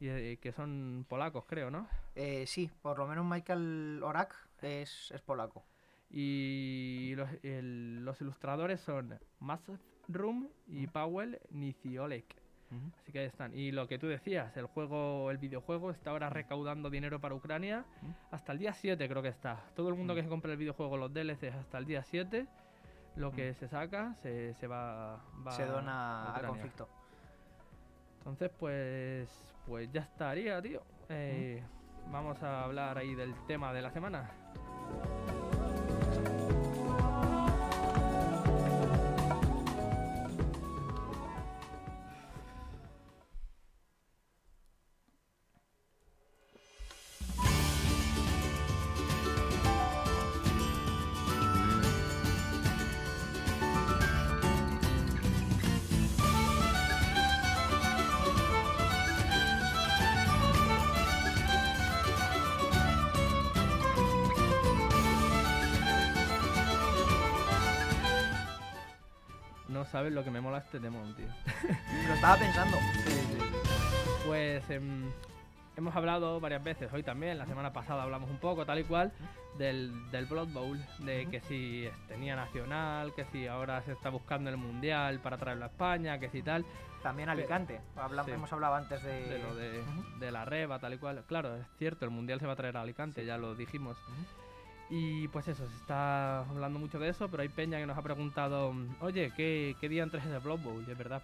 [0.00, 1.88] y, eh, que son polacos, creo, ¿no?
[2.14, 5.64] Eh, sí, por lo menos Michael Orak es, es polaco.
[6.10, 9.18] Y los, el- los ilustradores son
[10.08, 12.36] Room y Powell Niciolek.
[13.00, 13.52] Así que ahí están.
[13.56, 17.84] Y lo que tú decías, el juego, el videojuego está ahora recaudando dinero para Ucrania
[18.30, 19.64] hasta el día 7 creo que está.
[19.74, 22.46] Todo el mundo que se compre el videojuego, los DLCs hasta el día 7,
[23.20, 23.34] lo Mm.
[23.36, 26.48] que se saca se, se va, va Se a dona al Ucrania.
[26.48, 26.88] conflicto.
[28.18, 29.28] Entonces, pues,
[29.66, 30.82] pues ya estaría, tío.
[31.08, 31.62] Eh,
[32.10, 34.30] Vamos a hablar ahí del tema de la semana.
[69.90, 71.26] Sabes lo que me mola este demon, tío.
[72.08, 72.76] Lo estaba pensando.
[74.26, 75.10] Pues em,
[75.76, 79.12] hemos hablado varias veces, hoy también, la semana pasada hablamos un poco, tal y cual,
[79.58, 81.30] del, del Blood Bowl, de Ujú.
[81.30, 85.68] que si tenía nacional, que si ahora se está buscando el mundial para traerlo a
[85.68, 86.64] España, que si tal,
[87.02, 87.80] También Alicante.
[87.96, 88.30] Habla- sí.
[88.32, 89.24] Hemos hablado antes de.
[89.26, 90.18] de lo de, Ujú.
[90.20, 91.24] de la reba, tal y cual.
[91.26, 93.26] Claro, es cierto, el mundial se va a traer a Alicante, Sí.
[93.26, 93.96] ya lo dijimos.
[94.06, 94.49] Ujú.
[94.92, 98.02] Y pues eso, se está hablando mucho de eso, pero hay peña que nos ha
[98.02, 100.84] preguntado, oye, ¿qué, qué día entres de Blood Bowl?
[100.86, 101.22] Y es verdad,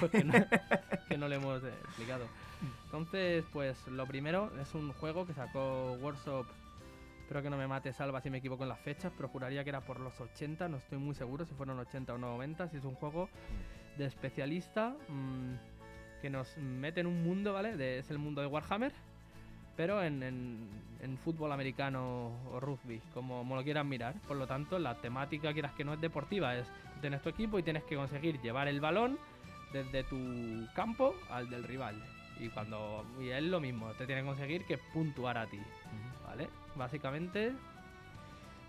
[0.00, 0.10] pues,
[1.08, 2.26] que, no, le hemos eh, explicado.
[2.86, 6.46] Entonces, pues lo primero es un juego que sacó Workshop,
[7.20, 9.70] espero que no me mate Salva si me equivoco en las fechas, pero juraría que
[9.70, 12.84] era por los 80, no estoy muy seguro si fueron 80 o 90, si es
[12.84, 13.28] un juego
[13.96, 17.98] de especialista mm, que nos mete en un mundo, ¿vale?
[17.98, 18.92] Es el mundo de Warhammer,
[19.76, 20.68] pero en, en-
[21.00, 24.14] en fútbol americano o rugby, como, como lo quieras mirar.
[24.26, 26.66] Por lo tanto, la temática, quieras que no es deportiva, es
[27.00, 29.18] tienes tu equipo y tienes que conseguir llevar el balón
[29.72, 32.02] desde tu campo al del rival.
[32.40, 35.60] Y cuando y es lo mismo, te tiene que conseguir que puntuar a ti,
[36.26, 36.48] ¿vale?
[36.74, 37.52] Básicamente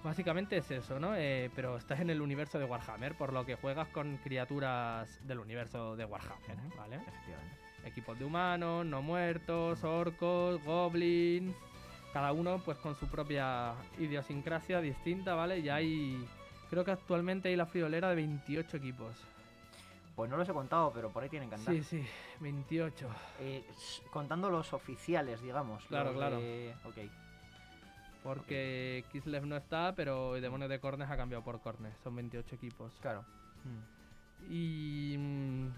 [0.04, 1.15] básicamente es eso, ¿no?
[1.15, 5.39] Eh, pero estás en el universo de Warhammer, por lo que juegas con criaturas del
[5.39, 6.58] universo de Warhammer.
[6.78, 6.98] ¿vale?
[6.98, 7.56] Efectivamente.
[7.86, 11.56] Equipos de humanos, no muertos, orcos, goblins,
[12.13, 15.60] cada uno pues con su propia idiosincrasia distinta, ¿vale?
[15.60, 16.26] Y hay,
[16.69, 19.13] creo que actualmente hay la friolera de 28 equipos.
[20.15, 21.76] Pues no los he contado, pero por ahí tienen que andar.
[21.76, 22.06] Sí, sí,
[22.39, 23.10] 28.
[23.41, 23.65] Eh,
[24.12, 25.84] contando los oficiales, digamos.
[25.86, 26.38] Claro, claro.
[26.39, 26.95] de- Ok.
[28.24, 31.93] Porque Kislev no está, pero el demonio de Cornes ha cambiado por Cornes.
[32.04, 32.91] Son 28 equipos.
[33.02, 33.24] Claro.
[34.50, 35.71] Y, mm, y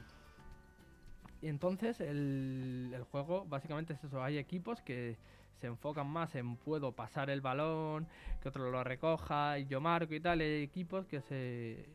[1.49, 4.23] entonces el, el juego básicamente es eso.
[4.23, 5.17] Hay equipos que
[5.59, 8.07] se enfocan más en puedo pasar el balón,
[8.41, 10.41] que otro lo recoja y yo marco y tal.
[10.41, 11.89] Hay equipos que se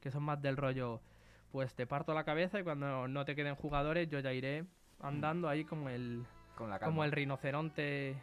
[0.00, 1.00] que son más del rollo,
[1.50, 4.66] pues te parto la cabeza y cuando no te queden jugadores yo ya iré
[5.00, 6.24] andando ahí como el
[6.56, 8.16] Con la como el rinoceronte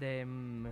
[0.00, 0.66] de mm,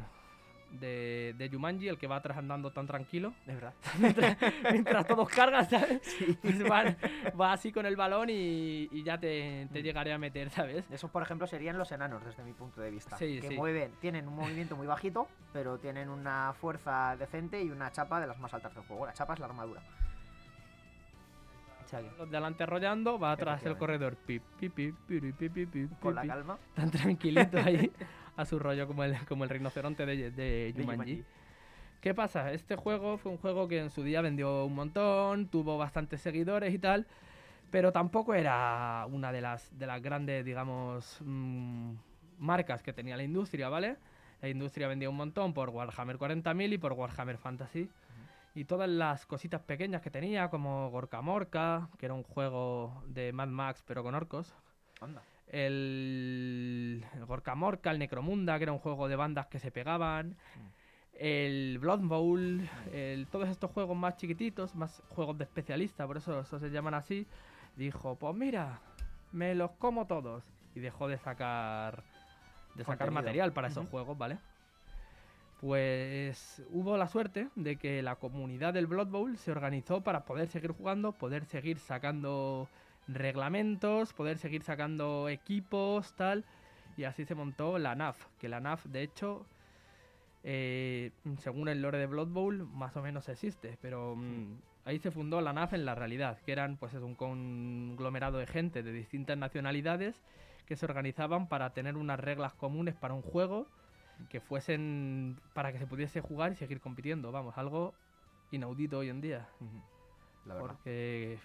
[0.73, 3.75] de, de Jumanji, el que va atrás andando tan tranquilo De verdad.
[3.99, 4.37] mientras,
[4.73, 6.01] mientras todos cargan, ¿sabes?
[6.43, 6.97] Pues van-
[7.41, 9.83] va así con el balón y, y ya te, te Mm.
[9.83, 10.85] llegaré a meter, ¿sabes?
[10.91, 13.17] Esos, por ejemplo, serían los enanos, desde mi punto de vista.
[13.17, 13.55] Sí, que sí.
[13.57, 18.27] mueven, tienen un movimiento muy bajito, pero tienen una fuerza decente y una chapa de
[18.27, 19.07] las más altas del juego.
[19.07, 19.83] La chapa es la armadura.
[21.85, 24.15] O sea que, Los de adelante rollando, va atrás el corredor.
[24.17, 26.57] Pip, pip, pip, piri, pip, pip, pip, con la calma.
[26.75, 27.91] Tan tranquilito ahí,
[28.41, 31.23] a su rollo como el, como el rinoceronte de, de Jumanji.
[32.01, 32.53] ¿Qué pasa?
[32.53, 36.73] Este juego fue un juego que en su día vendió un montón, tuvo bastantes seguidores
[36.73, 37.07] y tal,
[37.71, 41.93] pero tampoco era una de las, de las grandes, digamos, mm,
[42.39, 43.99] marcas que tenía la industria, ¿vale?
[44.41, 47.91] La industria vendía un montón por Warhammer 40.000 y por Warhammer Fantasy.
[48.55, 53.33] Y todas las cositas pequeñas que tenía, como Gorka Morka, que era un juego de
[53.33, 54.55] Mad Max pero con orcos.
[55.03, 55.23] Anda.
[55.53, 60.37] El, el Gorka Morka, el Necromunda, que era un juego de bandas que se pegaban.
[61.19, 62.61] El Blood Bowl,
[62.93, 66.95] el- todos estos juegos más chiquititos, más juegos de especialista, por eso, eso se llaman
[66.95, 67.27] así.
[67.77, 68.81] Dijo, pues mira,
[69.33, 70.43] me los como todos.
[70.75, 72.03] Y dejó de sacar,
[72.77, 73.13] de sacar Contenido.
[73.23, 74.39] material para esos juegos, ¿vale?
[75.61, 80.49] Pues hubo la suerte de que la comunidad del Blood Bowl se organizó para poder
[80.49, 82.67] seguir jugando, poder seguir sacando
[83.15, 86.45] reglamentos, poder seguir sacando equipos, tal.
[86.97, 89.47] Y así se montó la NAF, que la NAF de hecho,
[90.43, 95.11] eh, según el lore de Blood Bowl, más o menos existe, pero mm, ahí se
[95.11, 98.93] fundó la NAF en la realidad, que eran pues es un conglomerado de gente de
[98.93, 100.21] distintas nacionalidades
[100.67, 103.67] que se organizaban para tener unas reglas comunes para un juego
[104.29, 107.95] que fuesen para que se pudiese jugar y seguir compitiendo, vamos, algo
[108.51, 109.49] inaudito hoy en día.
[110.45, 110.69] La verdad.
[110.69, 111.39] Porque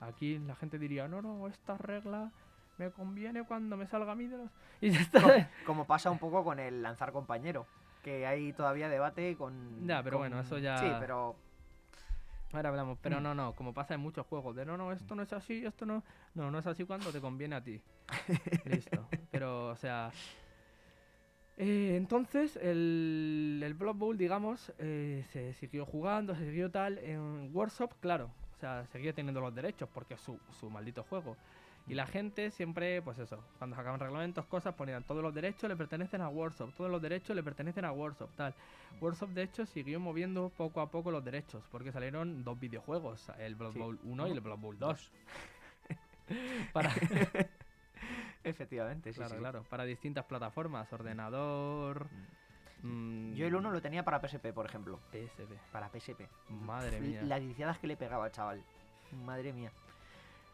[0.00, 2.30] aquí la gente diría, no, no, esta regla
[2.78, 4.50] me conviene cuando me salga a mí de los...
[4.80, 5.20] Y ya está.
[5.66, 7.66] Como pasa un poco con el lanzar compañero.
[8.04, 9.86] Que hay todavía debate con.
[9.86, 11.34] Ya, pero con- bueno, eso ya- Sí, pero.
[12.52, 13.22] Ahora hablamos, pero Mm.
[13.24, 15.84] no, no, como pasa en muchos juegos, de no, no, esto no es así, esto
[15.84, 16.02] no...
[16.34, 17.78] No, no es así cuando te conviene a ti.
[18.64, 19.06] Listo.
[19.30, 20.10] Pero, o sea...
[21.58, 26.98] eh, entonces, el, el Blood Bowl, digamos, eh, se siguió jugando, se siguió tal.
[26.98, 31.36] En Workshop, claro, o sea, seguía teniendo los derechos porque es su, su maldito juego.
[31.86, 35.76] Y la gente siempre, pues eso, cuando sacaban reglamentos, cosas, ponían todos los derechos le
[35.76, 38.52] pertenecen a Workshop, todos los derechos le pertenecen a Workshop, tal.
[39.00, 43.54] Workshop, de hecho, siguió moviendo poco a poco los derechos, porque salieron dos videojuegos, el
[43.54, 43.78] Blood Sí.
[43.78, 44.88] Bowl 1 y el Blood Bowl 2.
[44.90, 45.12] Dos.
[46.72, 46.92] para,
[48.42, 49.18] Efectivamente, sí.
[49.18, 49.38] claro, sí.
[49.38, 52.08] claro, para distintas plataformas, ordenador...
[52.82, 54.98] mm, Yo el 1 lo tenía para PSP, por ejemplo.
[55.12, 55.52] PSP.
[55.72, 56.28] Para PSP.
[56.48, 57.22] Madre mía.
[57.22, 58.62] Las viciadas que le pegaba al chaval.
[59.24, 59.72] Madre mía.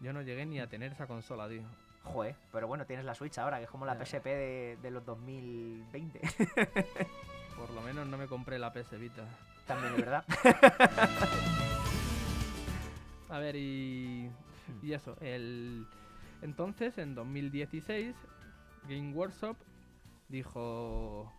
[0.01, 1.63] Yo no llegué ni a tener esa consola, tío.
[2.03, 3.95] Joder, pero bueno, tienes la Switch ahora, que es como la.
[3.95, 6.21] PSP de, de los 2020.
[7.57, 9.25] Por lo menos no me compré la PS Vita.
[9.67, 10.25] También es verdad.
[13.31, 14.31] A ver, y,
[14.83, 15.87] y eso, el...
[16.43, 18.15] Entonces, en 2016,
[18.89, 19.57] Game Workshop
[20.29, 21.33] dijo,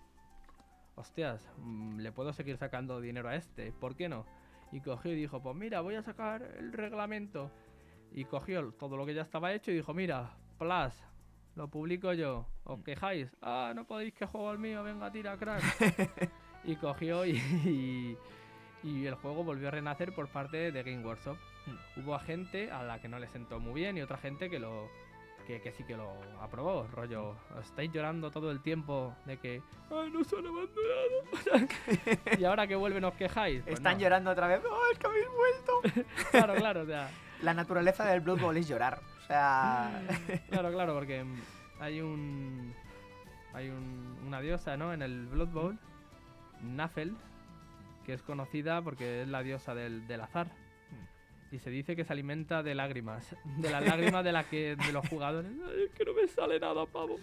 [0.95, 4.25] hostias, mm, le puedo seguir sacando dinero a este, ¿por qué no?
[4.71, 7.51] Y cogió y dijo, pues mira, voy a sacar el reglamento.
[8.11, 10.93] Y cogió todo lo que ya estaba hecho y dijo, mira, Plus,
[11.55, 12.47] lo publico yo.
[12.63, 13.35] ¿Os quejáis?
[13.41, 15.61] Ah, no podéis que juego el mío, venga, tira, crack.
[16.63, 18.17] y cogió y, y,
[18.83, 21.37] y el juego volvió a renacer por parte de Game Workshop.
[21.97, 24.89] Hubo gente a la que no le sentó muy bien y otra gente que lo,
[25.45, 30.09] que, que sí que lo aprobó, rollo, estáis llorando todo el tiempo de que, ay,
[30.11, 31.67] nos han abandonado,
[32.39, 33.61] y ahora que vuelven os quejáis.
[33.63, 33.99] Pues Están no.
[34.01, 34.61] llorando otra vez.
[34.69, 36.05] ¡Oh, es que habéis vuelto!
[36.31, 37.09] Claro, claro, o sea,
[37.41, 38.99] La naturaleza del Blood Bowl es llorar.
[39.23, 40.01] O sea.
[40.49, 41.41] claro, claro, porque mm,
[41.79, 42.73] hay un,
[43.53, 44.93] hay un- una diosa, ¿no?
[44.93, 45.79] En el Blood Bowl,
[46.61, 47.15] Nafel,
[48.05, 50.47] que es conocida porque es la diosa del, del azar.
[51.51, 54.91] Y se dice que se alimenta de lágrimas, de las lágrimas de las que de
[54.91, 55.51] los jugadores.
[55.67, 57.17] "Ay, es que no me sale nada, pavo.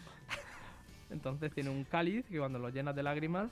[1.11, 3.51] Entonces tiene un cáliz que cuando lo llenas de lágrimas,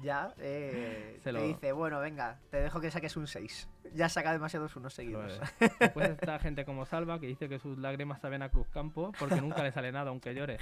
[0.00, 3.68] ya eh, Se te lo- dice, bueno, venga, te dejo que saques un 6.
[3.94, 5.40] Ya saca demasiados unos seguidos.
[5.58, 9.12] Pues, después está gente como Salva que dice que sus lágrimas saben a Cruz Campo
[9.18, 10.58] porque nunca le sale nada aunque llore.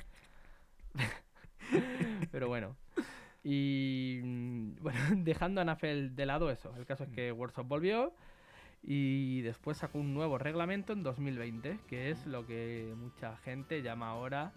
[2.31, 2.77] Pero bueno.
[3.43, 8.13] Y mm, bueno, dejando a Nafel de lado eso, el caso es que Workshop volvió
[8.83, 14.09] y después sacó un nuevo reglamento en 2020, que es lo que mucha gente llama
[14.09, 14.53] ahora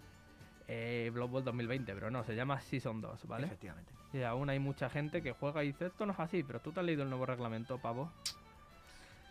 [0.68, 3.46] eh, Blood Bowl 2020, pero no, se llama Season 2, ¿vale?
[3.46, 3.92] Efectivamente.
[4.12, 6.70] Y aún hay mucha gente que juega y dice, esto no es así, pero tú
[6.72, 8.12] te has leído el nuevo reglamento, pavo.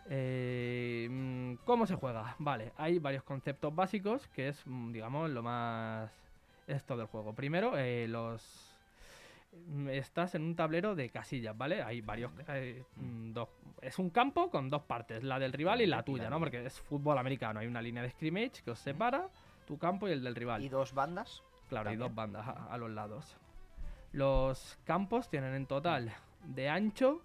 [0.10, 2.36] Eh, mm, ¿Cómo se juega?
[2.40, 6.12] Vale, hay varios conceptos básicos, que es, mm, digamos, lo más
[6.68, 7.34] esto del juego.
[7.34, 8.69] Primero, eh, los
[9.92, 11.82] estás en un tablero de casillas, ¿vale?
[11.82, 12.32] Hay varios,
[12.96, 13.50] mm, dos,
[13.82, 16.40] es un campo con dos partes, la del rival y la tuya, ¿no?
[16.40, 19.30] Porque es fútbol americano, hay una línea de scrimmage que os separa,
[19.66, 20.64] tu campo y el del rival.
[20.64, 21.44] Y dos bandas.
[21.70, 22.10] Claro, hay También.
[22.10, 23.38] dos bandas a, a los lados.
[24.12, 26.14] Los campos tienen en total
[26.46, 27.22] de ancho.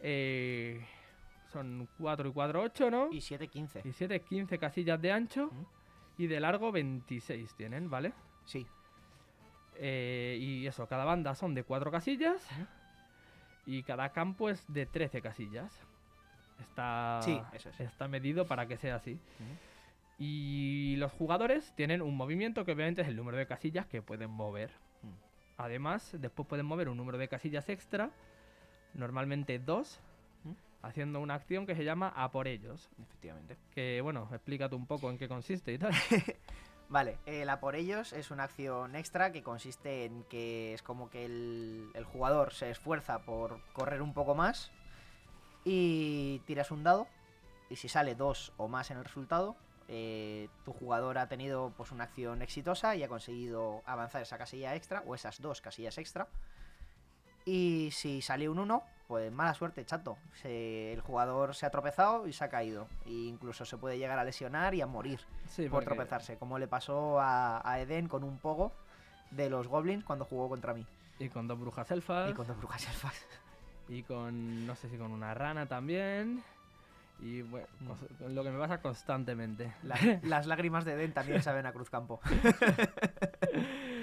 [0.00, 0.84] eh,
[1.52, 3.08] son 4 y 4, 8, ¿no?
[3.12, 3.82] Y 7-15.
[3.84, 5.50] Y 7, 15 casillas de ancho.
[6.18, 8.12] Y de largo 26 tienen, ¿vale?
[8.44, 8.66] Sí.
[9.78, 12.46] Eh, y eso, cada banda son de 4 casillas.
[13.66, 15.72] Y cada campo es de 13 casillas.
[16.60, 17.80] Está, Sí, eso es.
[17.80, 19.18] está medido para que sea así.
[20.18, 24.30] Y los jugadores tienen un movimiento que obviamente es el número de casillas que pueden
[24.30, 24.70] mover.
[25.02, 25.08] Mm.
[25.58, 28.10] Además, después pueden mover un número de casillas extra,
[28.94, 30.00] normalmente dos,
[30.44, 30.52] Mm.
[30.82, 32.88] haciendo una acción que se llama a por ellos.
[33.02, 33.56] Efectivamente.
[33.74, 35.92] Que bueno, explícate un poco en qué consiste y tal.
[36.88, 41.10] Vale, el a por ellos es una acción extra que consiste en que es como
[41.10, 44.70] que el, el jugador se esfuerza por correr un poco más
[45.64, 47.08] y tiras un dado
[47.68, 49.56] y si sale dos o más en el resultado,
[49.88, 54.74] eh, tu jugador ha tenido pues una acción exitosa y ha conseguido avanzar esa casilla
[54.74, 56.28] extra o esas dos casillas extra.
[57.44, 60.16] Y si sale un 1, pues mala suerte, chato.
[60.34, 62.88] Se- el jugador se ha tropezado y se ha caído.
[63.04, 66.58] E incluso se puede llegar a lesionar y a morir Sí, por porque- tropezarse, como
[66.58, 68.72] le pasó a, a Eden con un pogo
[69.30, 70.86] de los goblins cuando jugó contra mí.
[71.18, 72.30] Y con dos brujas elfas.
[72.30, 73.26] Y con dos brujas elfas.
[73.88, 76.42] Y con, no sé si con una rana también.
[77.20, 78.34] Y bueno, Mm.
[78.34, 79.72] lo que me pasa constantemente.
[79.84, 82.20] La- las lágrimas de Eden también saben a Cruzcampo.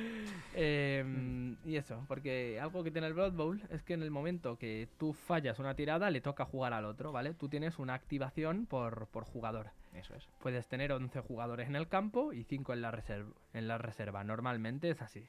[0.56, 4.58] Em, y eso, porque algo que tiene el Blood Bowl es que en el momento
[4.58, 7.34] que tú fallas una tirada, le toca jugar al otro, ¿vale?
[7.34, 9.72] Tú tienes una activación por, por jugador.
[9.94, 10.28] Eso es.
[10.42, 14.24] Puedes tener 11 jugadores en el campo y 5 en la, reserva, en la reserva.
[14.24, 15.28] Normalmente es así.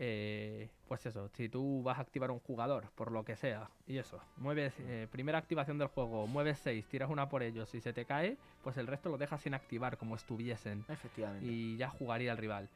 [0.00, 3.98] Eh, pues eso, si tú vas a activar un jugador, por lo que sea, y
[3.98, 7.92] eso, mueves, eh, primera activación del juego, mueves 6, tiras una por ellos y se
[7.92, 11.44] te cae, pues el resto lo dejas sin activar como estuviesen Efectivamente.
[11.44, 12.68] y ya jugaría el rival.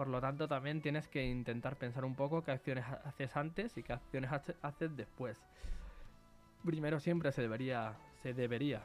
[0.00, 3.76] Por lo tanto, también tienes que intentar pensar un poco qué acciones ha- haces antes
[3.76, 5.38] y qué acciones hace- haces después.
[6.64, 8.80] Primero siempre se debería, se debería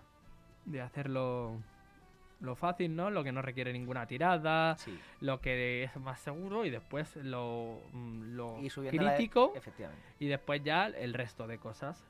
[0.65, 1.61] de hacerlo
[2.41, 3.11] lo fácil, ¿no?
[3.11, 4.99] Lo que no requiere ninguna tirada, Sí.
[5.21, 10.03] lo que es más seguro y después lo, mm, lo Y la- crítico Efectivamente.
[10.19, 12.05] y después ya el resto de cosas.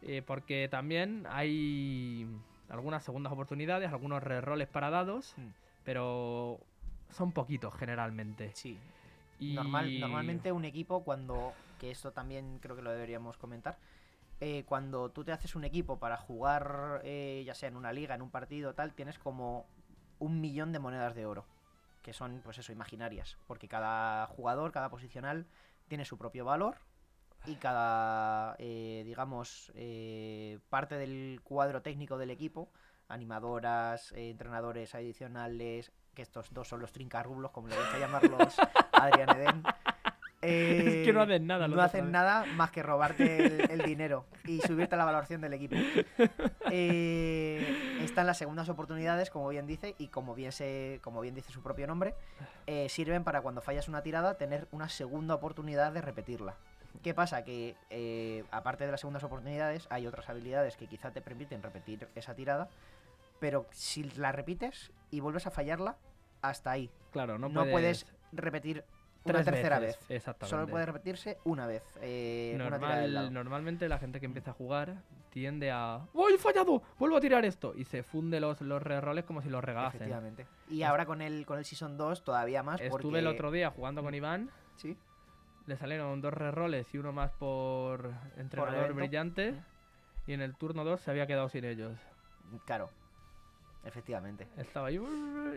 [0.00, 2.26] Eh, porque también hay
[2.70, 5.48] algunas segundas oportunidades, algunos reroles para dados, Mm.
[5.84, 6.60] pero
[7.10, 8.50] son poquitos generalmente.
[8.54, 8.78] Sí.
[9.38, 13.78] Y Normal, normalmente un equipo cuando, que esto también creo que lo deberíamos comentar,
[14.40, 18.14] eh, cuando tú te haces un equipo para jugar, eh, ya sea en una liga,
[18.14, 19.66] en un partido, tal, tienes como
[20.18, 21.44] un millón de monedas de oro,
[22.02, 25.46] que son, pues eso, imaginarias, porque cada jugador, cada posicional
[25.88, 26.78] tiene su propio valor
[27.46, 32.70] y cada, eh, digamos, eh, parte del cuadro técnico del equipo,
[33.08, 38.56] animadoras, eh, entrenadores adicionales, que estos dos son los trincarrublos, como le gusta llamarlos
[38.92, 39.62] Adrián Eden.
[40.42, 44.60] Es que no hacen nada, No hacen nada más que robarte el, el dinero y
[44.60, 45.76] subirte la valoración del equipo.
[46.70, 51.52] Eh, están las segundas oportunidades, como bien dice, y como bien, se, como bien dice
[51.52, 52.14] su propio nombre,
[52.66, 56.54] eh, sirven para cuando fallas una tirada tener una segunda oportunidad de repetirla.
[57.02, 57.44] ¿Qué pasa?
[57.44, 62.08] Que eh, aparte de las segundas oportunidades, hay otras habilidades que quizá te permiten repetir
[62.14, 62.68] esa tirada,
[63.40, 65.96] pero si la repites y vuelves a fallarla,
[66.42, 66.90] hasta ahí.
[67.12, 68.84] Claro, no, No, puedes, repetir
[69.24, 70.10] una tercera veces, vez.
[70.18, 70.50] Exactamente.
[70.50, 71.82] Solo puede repetirse una vez.
[72.00, 73.30] eh, una Normal- dado.
[73.30, 76.82] normalmente la gente que empieza a jugar tiende a ¡Uy, he fallado!
[76.98, 77.74] ¡Vuelvo a tirar esto!
[77.76, 80.00] Y se funde los, los reroles como si los regalasen.
[80.02, 80.46] Efectivamente.
[80.70, 82.80] Y ahora con el, con el Season 2 todavía más.
[82.80, 83.18] Estuve porque...
[83.18, 84.96] el otro día jugando con Iván, Sí.
[85.66, 89.60] le salieron dos reroles y uno más por entrenador brillante.
[90.26, 91.98] Y en el turno 2 se había quedado sin ellos.
[92.64, 92.90] Claro.
[93.86, 94.46] Efectivamente.
[94.56, 95.00] Estaba ahí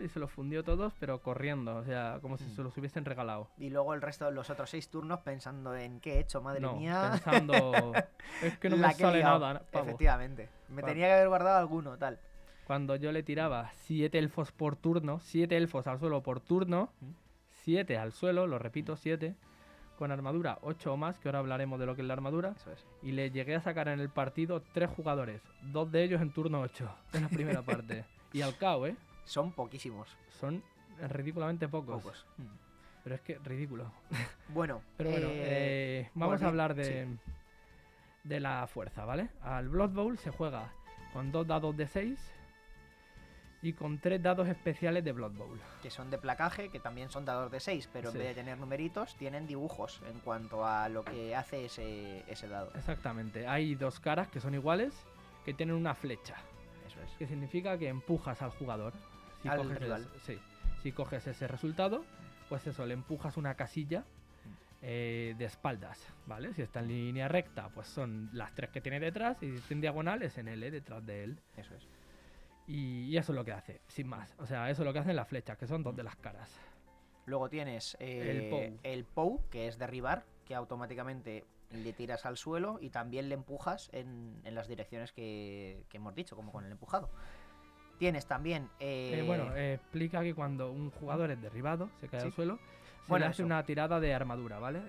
[0.04, 2.54] y se los fundió todos, pero corriendo, o sea, como si Mm.
[2.56, 3.48] se los hubiesen regalado.
[3.58, 6.60] Y luego el resto de los otros seis turnos pensando en qué he hecho, madre
[6.60, 7.10] no, mía.
[7.12, 7.92] pensando,
[8.42, 9.38] es que no La me que sale liado".
[9.40, 9.84] nada, pavo.
[9.86, 10.48] Efectivamente.
[10.68, 10.92] Me Pavo.
[10.92, 12.18] tenía que haber guardado alguno, tal.
[12.66, 17.10] Cuando yo le tiraba 7 elfos por turno, 7 elfos al suelo por turno, Mm.
[17.64, 19.34] 7 al suelo, lo repito, 7,
[19.98, 22.70] con armadura 8 o más, que ahora hablaremos de lo que es la armadura, Eso
[22.72, 22.86] es.
[23.02, 26.60] y le llegué a sacar en el partido 3 jugadores, dos de ellos en turno
[26.62, 28.04] 8, en la primera parte.
[28.32, 28.96] Y al cabo, ¿eh?
[29.24, 30.08] Son poquísimos.
[30.38, 30.62] Son
[31.08, 32.02] ridículamente pocos.
[32.02, 32.26] Pocos.
[33.02, 33.90] Pero es que ridículo.
[34.48, 37.06] Bueno, Pero bueno, eh, eh, vamos a hablar de,
[38.24, 39.28] de la fuerza, ¿vale?
[39.42, 40.72] Al Blood Bowl se juega
[41.12, 42.18] con dos dados de 6
[43.62, 45.60] y con tres dados especiales de Blood Bowl.
[45.82, 48.16] que son de placaje, que también son dados de 6, pero Sí.
[48.16, 52.48] en vez de tener numeritos, tienen dibujos en cuanto a lo que hace ese, ese
[52.48, 52.72] dado.
[52.74, 53.46] Exactamente.
[53.46, 54.94] Hay dos caras que son iguales
[55.44, 56.36] que tienen una flecha.
[57.18, 58.92] Que significa que empujas al jugador.
[59.42, 60.06] Si Al coges rival.
[60.16, 60.40] ese- sí.
[60.82, 62.04] Si coges ese resultado,
[62.48, 64.04] pues eso, le empujas una casilla
[64.82, 66.54] eh, de espaldas, ¿vale?
[66.54, 69.74] Si está en línea recta, pues son las tres que tiene detrás, y si está
[69.74, 71.38] en diagonal es en L detrás de él.
[71.56, 71.86] Eso es.
[72.66, 74.34] Y, y eso es lo que hace, sin más.
[74.38, 76.50] O sea, eso es lo que hacen las flechas, que son dos de las caras.
[77.26, 78.78] Luego tienes eh, Pou.
[78.82, 83.88] el POU, que es derribar, que automáticamente le tiras al suelo y también le empujas
[83.92, 87.10] en, en las direcciones que, que hemos dicho, como con el empujado.
[87.98, 88.68] Tienes también...
[88.80, 92.26] Eh, eh, bueno, eh, explica que cuando un jugador es derribado, se cae Sí.
[92.28, 92.62] al suelo, se
[93.08, 93.46] Bueno, le hace eso.
[93.46, 94.80] una tirada de armadura, ¿vale?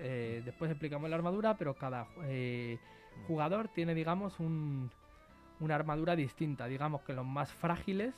[0.42, 2.06] Después explicamos la armadura, pero cada
[3.26, 4.90] jugador tiene, digamos, un-
[5.60, 6.66] una armadura distinta.
[6.66, 8.14] Digamos que los más frágiles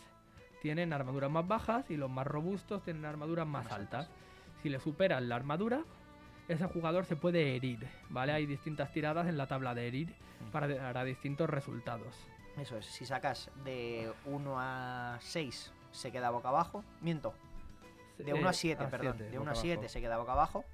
[0.62, 4.06] tienen armaduras más bajas y los más robustos tienen armaduras más, Más altas.
[4.06, 4.16] altas.
[4.62, 5.82] Si le superan la armadura,
[6.48, 8.32] ese jugador se puede herir, ¿vale?
[8.32, 10.50] Hay distintas tiradas en la tabla de herir Mm.
[10.50, 12.14] para, para distintos resultados.
[12.58, 16.84] Eso es, si sacas de 1 a 6 se queda boca abajo.
[17.00, 17.34] Miento,
[18.18, 19.18] de 1 a 7, perdón.
[19.18, 20.64] de 1 a 7 se queda boca abajo.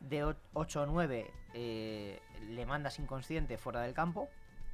[0.00, 4.28] De 8 a 9 eh, le mandas inconsciente fuera del campo.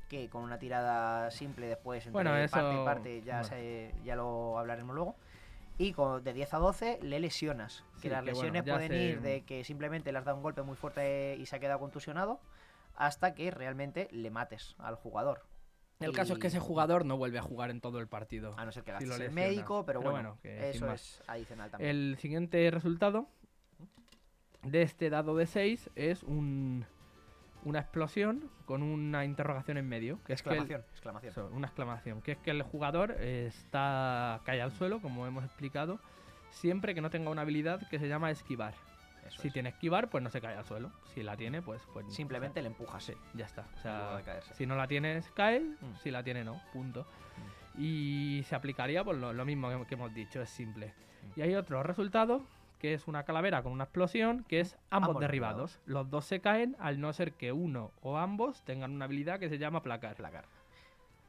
[0.09, 3.49] Que con una tirada simple después entre Bueno, eso- parte y parte ya, bueno.
[3.49, 5.15] se- ya lo hablaremos luego.
[5.79, 7.85] Y con, de 10 a 12 le lesionas.
[8.03, 10.63] Que las que lesiones pueden se- ir de que simplemente le has dado un golpe
[10.63, 12.41] muy fuerte y se ha quedado contusionado.
[12.97, 15.47] Hasta que realmente le mates al jugador.
[16.01, 18.55] El caso es que ese jugador no vuelve a jugar en todo el partido.
[18.59, 21.71] A no ser que si lo el médico, pero, Pero bueno, bueno, eso es adicional
[21.71, 21.91] también.
[21.91, 23.29] El siguiente resultado
[24.63, 26.87] de este dado de 6 es un,
[27.65, 30.19] una explosión con una interrogación en medio.
[30.25, 31.31] Que es que el- exclamación, exclamación.
[31.33, 32.23] eso, una exclamación.
[32.23, 36.01] Que es que el jugador eh, está cae al suelo, como hemos explicado,
[36.51, 38.75] siempre que no tenga una habilidad que se llama esquivar.
[39.27, 39.53] Eso Si es.
[39.53, 40.91] tiene esquivar, pues no se cae al suelo.
[41.15, 41.83] Si la tiene, pues...
[41.93, 43.05] pues Simplemente le empujas.
[43.05, 43.67] Sí, ya está.
[43.77, 44.23] O sea,
[44.55, 45.61] si no la tienes, cae.
[45.61, 45.95] Mm.
[46.03, 46.61] Si la tiene, no.
[46.73, 47.07] Punto.
[47.79, 50.89] Y se aplicaría por lo, lo mismo que, que hemos dicho, es simple.
[51.37, 51.39] Mm.
[51.41, 52.43] Y hay otro resultado,
[52.81, 55.79] que es una calavera con una explosión, que es ambos, Ambos derribados.
[55.87, 59.49] Los dos se caen, al no ser que uno o ambos tengan una habilidad que
[59.49, 60.17] se llama placar.
[60.17, 60.45] Placar.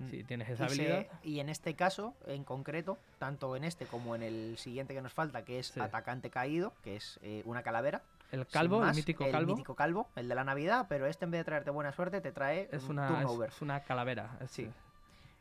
[0.09, 3.85] Si tienes esa Y, se- habilidad, y en este caso, en concreto, tanto en este
[3.85, 5.79] como en el siguiente que nos falta, que es Sí.
[5.79, 8.01] atacante caído, que es eh, una calavera.
[8.31, 11.31] el calvo, el mítico el calvo, mítico calvo, el de la Navidad, pero este en
[11.31, 13.49] vez de traerte buena suerte, te trae es un una, turnover.
[13.49, 14.37] es una calavera.
[14.39, 14.69] es- Sí.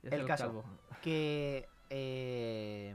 [0.02, 0.46] es El caso.
[0.46, 0.64] calvo.
[1.00, 2.94] que eh,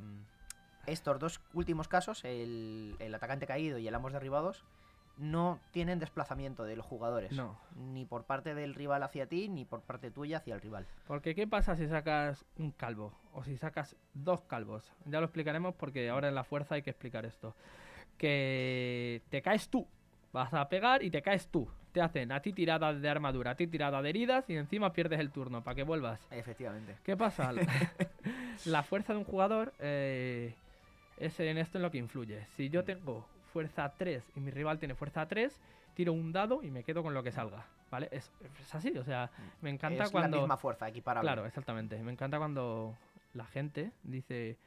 [0.87, 4.63] estos dos últimos casos, el, el atacante caído y el ambos derribados,
[5.17, 7.31] no tienen desplazamiento de los jugadores.
[7.31, 7.57] No.
[7.75, 10.85] Ni por parte del rival hacia ti, ni por parte tuya hacia el rival.
[11.07, 13.13] Porque ¿qué pasa si sacas un calvo?
[13.33, 14.91] O si sacas dos calvos.
[15.05, 17.55] Ya lo explicaremos porque ahora en la fuerza hay que explicar esto.
[18.17, 19.87] Que te caes tú.
[20.33, 21.69] Vas a pegar y te caes tú.
[21.93, 25.21] Te hacen a ti tiradas de armadura, a ti tirada de heridas y encima pierdes
[25.21, 26.19] el turno para que vuelvas.
[26.29, 26.97] Efectivamente.
[27.03, 27.53] ¿Qué pasa?
[28.65, 30.53] la fuerza de un jugador eh,
[31.17, 32.45] es en esto en lo que influye.
[32.55, 35.59] Si yo tengo fuerza 3 y mi rival tiene fuerza 3,
[35.93, 37.65] tiro un dado y me quedo con lo que salga.
[37.91, 38.09] ¿Vale?
[38.11, 39.29] Es, es así, o sea,
[39.61, 40.37] me encanta es cuando...
[40.37, 41.27] la misma fuerza, equiparable.
[41.27, 42.01] Claro, exactamente.
[42.03, 42.97] Me encanta cuando
[43.33, 44.57] la gente dice,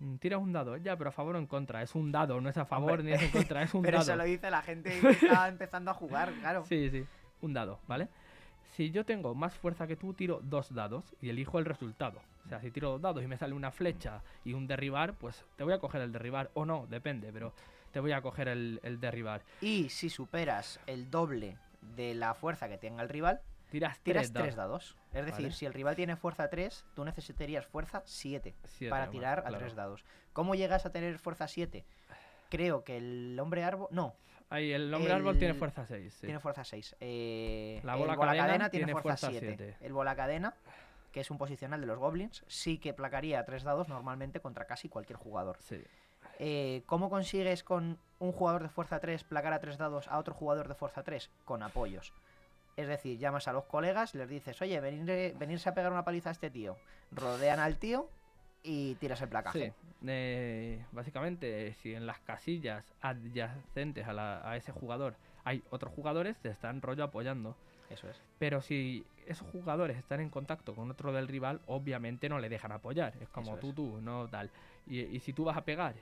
[0.00, 1.82] "Mm, tira un dado, ya, pero a favor o en contra.
[1.82, 3.98] Es un dado, no es a favor Hombre, ni es en contra, es un Pero
[3.98, 4.10] dado.
[4.10, 6.64] eso lo dice la gente que está empezando a jugar, claro.
[6.64, 7.04] Sí, sí,
[7.42, 8.08] un dado, ¿vale?
[8.72, 12.20] Si yo tengo más fuerza que tú, tiro dos dados y elijo el resultado.
[12.44, 15.44] O sea, si tiro dos dados y me sale una flecha y un derribar, pues
[15.56, 17.52] te voy a coger el derribar o no, depende, pero
[17.92, 19.42] te voy a coger el, el derribar.
[19.60, 21.56] Y si superas el doble
[21.94, 23.40] de la fuerza que tenga el rival,
[23.70, 24.96] Tiras, tiras tres tres dados.
[25.14, 25.52] Es decir, Vale.
[25.54, 29.58] si el rival tiene fuerza 3, tú necesitarías fuerza 7 Siete, para bueno, tirar a
[29.58, 30.04] tres dados.
[30.34, 31.82] ¿Cómo llegas a tener fuerza 7?
[32.50, 33.88] Creo que el hombre árbol.
[33.90, 34.14] No,
[34.50, 36.18] Ahí, el hombre árbol tiene El- fuerza 6.
[36.20, 36.96] tiene fuerza 6.
[37.00, 39.56] La bola el bola cadena cadena tiene, tiene fuerza fuerza 7.
[39.56, 39.76] siete.
[39.86, 40.54] El bola cadena,
[41.12, 44.88] que es un posicional de los goblins, sí que placaría tres dados normalmente contra casi
[44.88, 45.58] cualquier jugador.
[45.60, 45.82] Sí.
[46.38, 50.34] Eh, ¿Cómo consigues con un jugador de fuerza 3 placar a tres dados a otro
[50.34, 51.30] jugador de fuerza 3?
[51.44, 52.12] Con apoyos.
[52.76, 56.30] Es decir, llamas a los colegas, les dices, oye, venir, venirse a pegar una paliza
[56.30, 56.76] a este tío.
[57.10, 58.08] Rodean al tío
[58.62, 59.74] y tiras el placaje.
[59.76, 65.92] Sí, eh, básicamente, si en las casillas adyacentes a, la- a ese jugador hay otros
[65.92, 67.56] jugadores, te están rollo apoyando.
[67.92, 68.20] Eso es.
[68.38, 72.72] Pero si esos jugadores están en contacto con otro del rival, obviamente no le dejan
[72.72, 73.12] apoyar.
[73.20, 73.74] Es como Eso tú, es.
[73.74, 74.50] tú, no tal.
[74.86, 75.94] Y, y si tú vas a pegar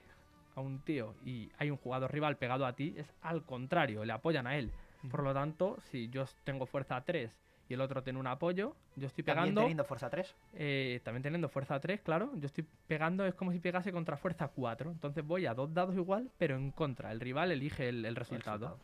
[0.54, 4.12] a un tío y hay un jugador rival pegado a ti, es al contrario, le
[4.12, 4.70] apoyan a él.
[5.10, 7.30] Por lo tanto, si yo tengo fuerza 3
[7.68, 9.60] y el otro tiene un apoyo, yo estoy También pegando.
[9.62, 10.34] teniendo fuerza 3.
[10.54, 12.32] Eh, también teniendo fuerza 3, claro.
[12.36, 14.90] Yo estoy pegando, es como si pegase contra fuerza 4.
[14.90, 17.12] Entonces voy a dos dados igual, pero en contra.
[17.12, 18.76] El rival elige el, el resultado.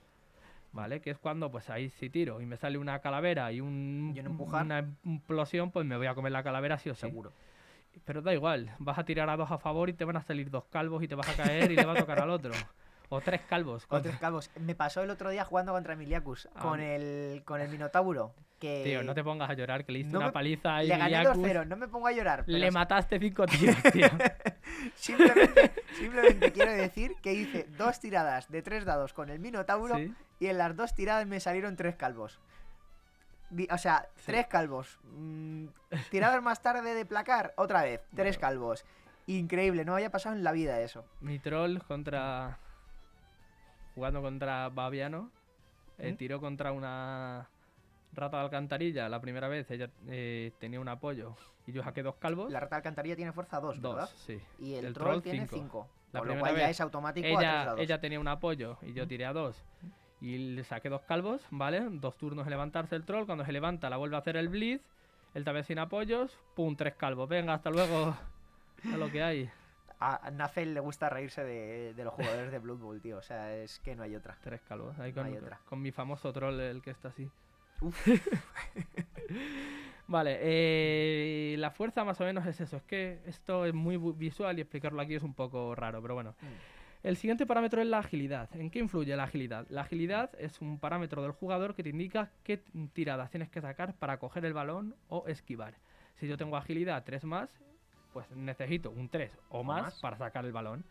[0.76, 1.00] ¿Vale?
[1.00, 4.20] Que es cuando, pues ahí si tiro y me sale una calavera y, un, Y
[4.20, 4.64] un empujar.
[4.64, 7.00] una implosión, pues me voy a comer la calavera sí o sí.
[7.00, 7.32] Seguro.
[8.04, 10.50] Pero da igual, vas a tirar a dos a favor y te van a salir
[10.50, 12.52] dos calvos y te vas a caer y le va a tocar al otro.
[13.08, 13.86] O tres calvos.
[13.86, 14.50] Con contra- tres calvos.
[14.58, 16.60] Me pasó el otro día jugando contra Emiliacus Ah.
[16.60, 18.34] con el con el Minotauro.
[18.58, 20.82] Que Tío, no te pongas a llorar, que le diste no una me- paliza a
[20.82, 21.66] le gané Iliacus, 2-0.
[21.68, 22.42] No me pongo a llorar.
[22.44, 24.08] pero Le mataste cinco tiros, tío.
[24.96, 30.12] simplemente, simplemente quiero decir que hice dos tiradas de tres dados con el Minotauro Sí.
[30.38, 32.40] Y en las dos tiradas me salieron tres calvos.
[33.70, 34.22] O sea, Sí.
[34.26, 34.98] tres calvos.
[35.04, 35.66] Mm,
[36.10, 38.40] tiradas más tarde de placar, otra vez, tres Bueno.
[38.48, 38.84] calvos.
[39.26, 41.04] Increíble, no había pasado en la vida eso.
[41.20, 42.58] Mi troll contra.
[43.94, 45.30] Jugando contra Baviano.
[45.98, 46.16] eh, ¿Mm?
[46.16, 47.48] tiró contra una
[48.12, 49.70] rata de alcantarilla la primera vez.
[49.70, 51.34] Ella eh, tenía un apoyo.
[51.66, 52.52] Y yo saqué dos calvos.
[52.52, 54.10] La rata de alcantarilla tiene fuerza 2, dos, ¿verdad?
[54.26, 54.40] sí.
[54.58, 55.56] Y el, El troll, troll, tiene cinco.
[55.56, 55.88] 5.
[56.12, 58.92] La Con lo cual ya es automático a tres Ella, ella tenía un apoyo y
[58.92, 59.64] yo tiré a dos.
[60.20, 61.86] Y le saqué dos calvos, ¿vale?
[61.90, 63.26] Dos turnos levantarse el troll.
[63.26, 64.82] Cuando se levanta, la vuelve a hacer el blitz.
[65.34, 66.38] Él también sin apoyos.
[66.54, 67.28] Pum, tres calvos.
[67.28, 68.16] Venga, hasta luego.
[68.92, 69.50] A lo que hay.
[70.00, 73.18] A Nafel le gusta reírse de, de los jugadores de Blood Bowl, tío.
[73.18, 74.36] O sea, es que no hay otra.
[74.42, 74.98] Tres calvos.
[74.98, 75.60] Ahí No con, hay otra.
[75.66, 77.30] con mi famoso troll, el que está así.
[77.80, 78.06] Uf.
[80.08, 82.76] Vale, eh, la fuerza más o menos es eso.
[82.76, 86.34] Es que esto es muy visual y explicarlo aquí es un poco raro, pero bueno.
[87.06, 88.48] El siguiente parámetro es la agilidad.
[88.56, 89.64] ¿En qué influye la agilidad?
[89.68, 92.60] La agilidad es un parámetro del jugador que te indica qué
[92.94, 95.74] tiradas tienes que sacar para coger el balón o esquivar.
[96.16, 97.48] Si yo tengo agilidad 3 más,
[98.12, 100.00] pues necesito un 3 o, más, más.
[100.00, 100.84] para sacar el balón.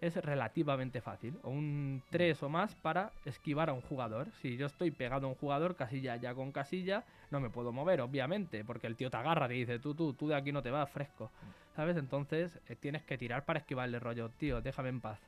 [0.00, 0.16] Es.
[0.16, 1.36] Es relativamente fácil.
[1.42, 4.28] O un 3 o más para esquivar a un jugador.
[4.40, 7.02] Si yo estoy pegado a un jugador, casilla ya con casilla,
[7.32, 10.12] no me puedo mover, obviamente, porque el tío te agarra y te dice, tú, tú,
[10.12, 11.32] tú de aquí no te vas fresco.
[11.74, 11.96] ¿Sabes?
[11.96, 15.18] Entonces eh, tienes que tirar para esquivarle rollo, tío, déjame en paz.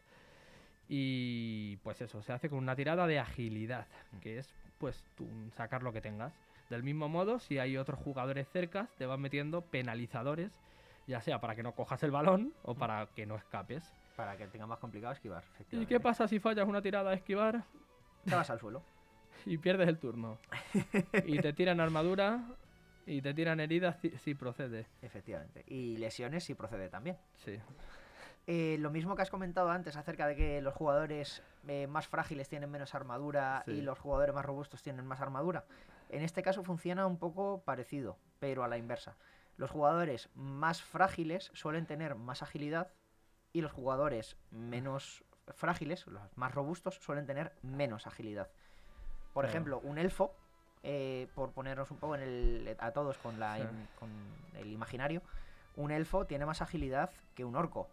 [0.93, 3.87] Y pues eso, se hace con una tirada de agilidad,
[4.21, 6.35] que es pues tú sacar lo que tengas.
[6.69, 10.51] Del mismo modo, si hay otros jugadores cerca, te van metiendo penalizadores,
[11.07, 13.95] ya sea para que no cojas el balón o para que no escapes.
[14.17, 15.45] Para que tenga más complicado esquivar.
[15.71, 17.63] ¿Y qué pasa si fallas una tirada de esquivar
[18.25, 18.83] Te vas al suelo.
[19.47, 20.39] y pierdes el turno?
[21.25, 22.49] Y te tiran armadura
[23.07, 24.89] y te tiran heridas si, si procede.
[25.03, 25.63] Efectivamente.
[25.69, 27.17] Y lesiones si procede también.
[27.45, 27.61] Sí.
[28.53, 32.49] Eh, lo mismo que has comentado antes acerca de que los jugadores eh, más frágiles
[32.49, 33.71] tienen menos armadura Sí.
[33.75, 35.67] y los jugadores más robustos tienen más armadura.
[36.09, 39.15] En este caso funciona un poco parecido, pero a la inversa.
[39.57, 42.89] Los jugadores más frágiles suelen tener más agilidad
[43.53, 45.23] y los jugadores menos
[45.55, 48.49] frágiles, los más robustos, suelen tener menos agilidad.
[49.33, 49.49] Por Claro.
[49.49, 50.35] ejemplo, un elfo,
[50.83, 53.63] eh, por ponernos un poco en el, a todos con, la, Sí.
[54.01, 54.11] con
[54.57, 55.23] el imaginario,
[55.77, 57.89] un elfo tiene más agilidad que un orco.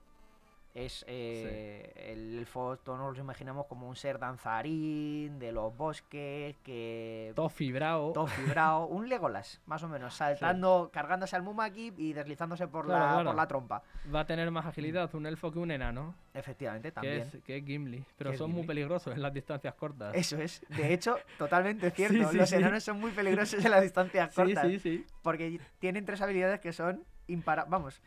[0.77, 6.55] Es eh, el elfo, todos nos lo imaginamos como un ser danzarín de los bosques,
[6.63, 8.11] que Todo fibrado.
[8.13, 13.05] todo fibrado, un Legolas, más o menos, saltando, cargándose al Mumaki y deslizándose por, Claro,
[13.05, 13.29] la, claro.
[13.29, 13.81] por la trompa.
[14.13, 17.21] Va a tener más agilidad un elfo que un enano, Efectivamente, que también.
[17.21, 18.05] es, que es Gimli.
[18.15, 20.13] Pero son muy peligrosos en las distancias cortas.
[20.13, 22.29] Eso es, de hecho, totalmente cierto.
[22.29, 24.67] sí, Los enanos son muy peligrosos en las distancias cortas.
[24.67, 25.05] sí, sí.
[25.23, 27.99] Porque tienen tres habilidades que son impara vamos,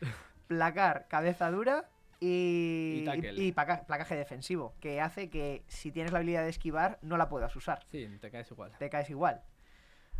[0.47, 1.89] placar, cabeza dura
[2.21, 3.03] y,
[3.35, 7.27] Y placa- placaje defensivo, que hace que si tienes la habilidad de esquivar no la
[7.29, 8.71] puedas usar, Sí, te caes igual.
[8.77, 9.41] te caes igual.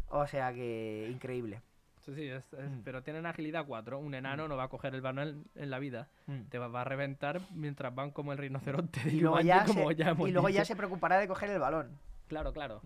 [0.10, 1.62] O sea que increíble.
[2.04, 2.82] Sí, sí, es- es- Mm.
[2.84, 4.00] pero tienen agilidad 4.
[4.00, 6.10] Un enano no va a coger el balón en, en la vida.
[6.26, 6.42] Mm.
[6.50, 9.00] Te va, va a reventar mientras van como el rinoceronte.
[9.08, 11.60] Y luego, ya como se, ya hemos y luego ya se preocupará de coger el
[11.60, 12.00] balón.
[12.28, 12.82] Claro, claro.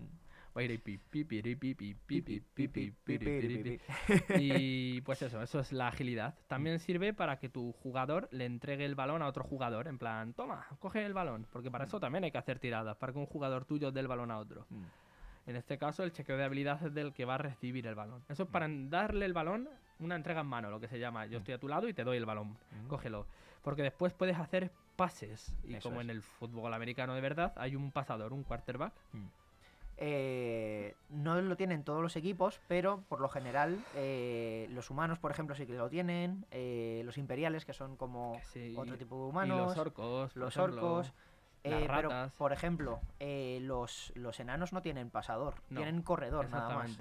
[4.38, 6.34] Y pues eso, eso es la agilidad.
[6.46, 9.88] También sirve para que tu jugador le entregue el balón a otro jugador.
[9.88, 11.46] En plan, toma, coge el balón.
[11.50, 14.08] Porque para eso también hay que hacer tiradas, para que un jugador tuyo dé el
[14.08, 14.66] balón a otro.
[14.70, 14.84] Mm.
[15.46, 18.24] En este caso, el chequeo de habilidad es del que va a recibir el balón.
[18.28, 19.68] Eso es para darle el balón
[20.00, 21.26] una entrega en mano, lo que se llama.
[21.26, 22.56] Yo estoy a tu lado y te doy el balón.
[22.72, 22.88] Mm.
[22.88, 23.26] Cógelo.
[23.62, 25.54] Porque después puedes hacer pases.
[25.64, 28.92] Y como en el fútbol americano de verdad, hay un pasador, un quarterback.
[29.98, 35.30] Eh, no lo tienen todos los equipos, pero por lo general eh, los humanos, por
[35.30, 36.44] ejemplo, sí que lo tienen.
[36.50, 39.68] eh, los imperiales, que son como sí, otro tipo de y humanos.
[39.68, 40.32] los orcos.
[40.32, 40.86] por los ejemplo.
[40.86, 41.12] orcos.
[41.64, 42.32] las eh, pero, ratas.
[42.32, 46.98] por ejemplo, los, los enanos no tienen pasador, No, tienen corredor nada más.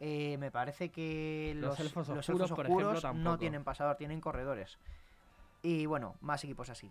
[0.00, 2.64] Me parece que Los los, elfos los oscuros, elfos
[3.04, 4.78] ejemplo, no tienen pasador, tienen corredores.
[5.62, 6.90] Y bueno, más equipos así.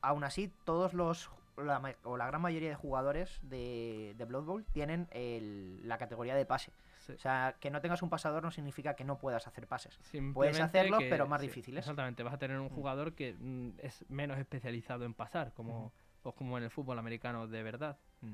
[0.00, 1.30] Aún así, todos los
[1.64, 6.34] la o la gran mayoría de jugadores de, de Blood Bowl tienen el- la categoría
[6.34, 6.72] de pase.
[7.06, 7.12] Sí.
[7.12, 9.98] O sea, que no tengas un pasador no significa que no puedas hacer pases.
[10.02, 11.78] Simplemente hacerlos, que- pero más sí, difíciles.
[11.84, 12.70] Exactamente, vas a tener un Mm.
[12.74, 15.92] jugador que mm, es menos especializado en pasar, como,
[16.22, 17.96] pues como en el fútbol americano de verdad.
[18.22, 18.32] Mm.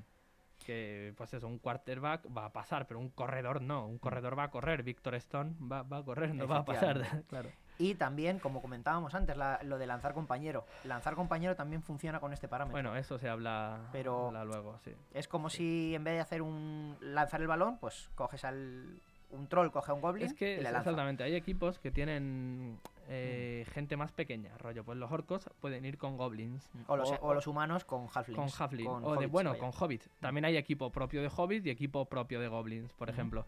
[0.64, 3.84] Que, pues eso, un quarterback va a pasar, pero un corredor no.
[3.86, 4.84] Un corredor va a correr.
[4.84, 7.02] Víctor Stone va, va a correr, no va a pasar.
[7.28, 7.50] Claro.
[7.78, 10.64] Y también, como comentábamos antes, la- lo de lanzar compañero.
[10.84, 12.74] Lanzar compañero también funciona con este parámetro.
[12.74, 14.92] Bueno, eso se habla, Pero- habla luego, sí.
[15.14, 19.00] Es como si en vez de hacer un lanzar el balón, pues coges al
[19.30, 20.80] un troll, coge a un goblin Es que y le lanza.
[20.80, 24.84] exactamente, hay equipos que tienen eh, gente más pequeña, rollo.
[24.84, 26.68] Pues los orcos pueden ir con goblins.
[26.86, 28.38] O los, o los humanos con halflings.
[28.38, 29.60] con halfling con o de bueno vaya.
[29.60, 33.44] con hobbits también hay equipo propio de hobbits y equipo propio de goblins por ejemplo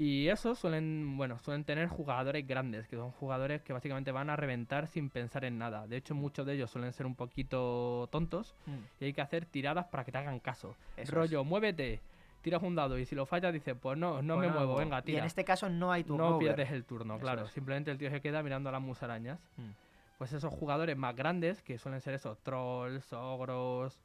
[0.00, 4.36] y esos suelen bueno suelen tener jugadores grandes que son jugadores que básicamente van a
[4.36, 5.86] reventar sin pensar en nada.
[5.88, 9.44] De hecho muchos de ellos suelen ser un poquito tontos Mm, y hay que hacer
[9.46, 10.74] tiradas para que te hagan caso.
[10.96, 12.00] Eso rollo muévete
[12.42, 15.00] tiras un dado y si lo fallas dices pues no no me Bueno, muevo venga
[15.00, 16.54] Y tira en este caso no hay turno no over.
[16.54, 17.44] pierdes el turno Eso claro.
[17.46, 17.50] es.
[17.50, 19.40] simplemente el tío se queda mirando a las musarañas.
[19.56, 19.70] Mm.
[20.18, 23.98] pues esos jugadores más grandes que suelen ser esos trolls ogros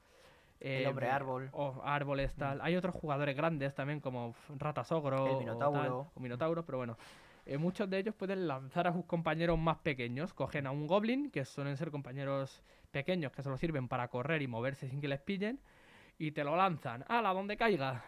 [0.64, 1.50] El eh, hombre árbol.
[1.52, 5.80] o árboles tal hay otros jugadores grandes también como f- ratas ogro El o minotauro.
[5.82, 6.98] tal, o minotauro pero bueno
[7.46, 11.30] eh, muchos de ellos pueden lanzar a sus compañeros más pequeños cogen a un goblin
[11.30, 15.20] que suelen ser compañeros pequeños que solo sirven para correr y moverse sin que les
[15.20, 15.60] pillen
[16.18, 17.34] y te lo lanzan ¡Hala!
[17.34, 18.02] donde caiga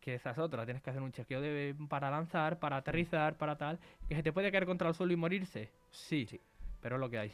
[0.00, 3.56] que esa es otra, tienes que hacer un chequeo de, para lanzar, para aterrizar, para
[3.56, 6.40] tal, que se te puede caer contra el suelo y morirse, sí, Sí.
[6.80, 7.32] pero es lo que hay.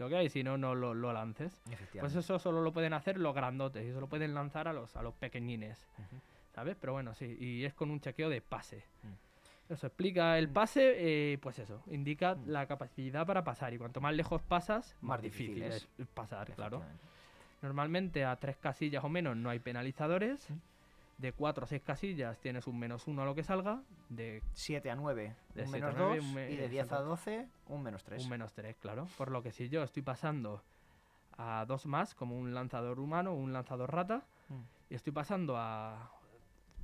[0.00, 1.60] Lo que hay, si no, no lo, lo lances.
[2.00, 4.96] Pues eso solo lo pueden hacer los grandotes y eso lo pueden lanzar a los,
[4.96, 5.86] a los pequeñines.
[6.54, 6.74] ¿sabes?
[6.80, 8.82] Pero bueno, sí, y es con un chequeo de pase.
[9.02, 9.72] Mm.
[9.74, 10.52] Eso explica el Mm.
[10.54, 10.94] pase,
[11.32, 12.48] eh, pues eso, indica Mm.
[12.48, 16.82] la capacidad para pasar y cuanto más lejos pasas, más, Más difícil, es pasar, claro.
[17.62, 20.48] Normalmente a tres casillas o menos no hay penalizadores.
[20.50, 20.54] Mm.
[21.20, 23.82] De cuatro o seis casillas tienes un menos uno a lo que salga.
[24.08, 26.24] De 7 a 9, De un siete a menos nueve, 2.
[26.24, 27.04] un me- Y de 10 a exacto.
[27.04, 28.22] 12, un menos 3.
[28.24, 29.06] un menos tres, claro.
[29.18, 30.62] Por lo que si yo estoy pasando
[31.36, 34.62] a dos más, como un lanzador humano un lanzador rata, Mm.
[34.90, 36.10] y estoy pasando a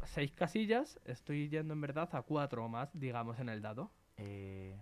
[0.04, 3.90] seis casillas, estoy yendo en verdad a cuatro o más, digamos, en el dado.
[4.18, 4.78] Eh,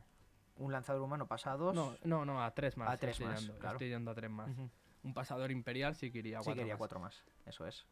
[0.57, 1.75] un lanzador humano pasa a 2.
[1.75, 2.89] No, no, no, a tres más.
[2.91, 3.77] A tres estoy más, yendo, claro.
[3.77, 4.51] Estoy yendo a tres más.
[5.05, 6.79] Un pasador imperial sí que iría a Sí, cuatro quería más.
[6.79, 7.25] 4 más.
[7.47, 7.87] Eso es.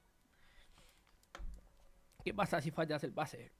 [2.24, 3.50] ¿Qué pasa si fallas el pase?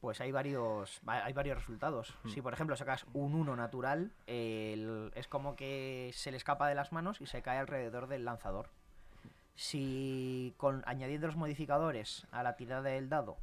[0.00, 2.14] Pues hay varios, va- hay varios resultados.
[2.24, 2.28] Mm.
[2.30, 6.74] Si por ejemplo sacas un 1 natural, el- es como que se le escapa de
[6.74, 8.68] las manos y se cae alrededor del lanzador.
[9.54, 13.36] Si con añadiendo los modificadores a la tirada del dado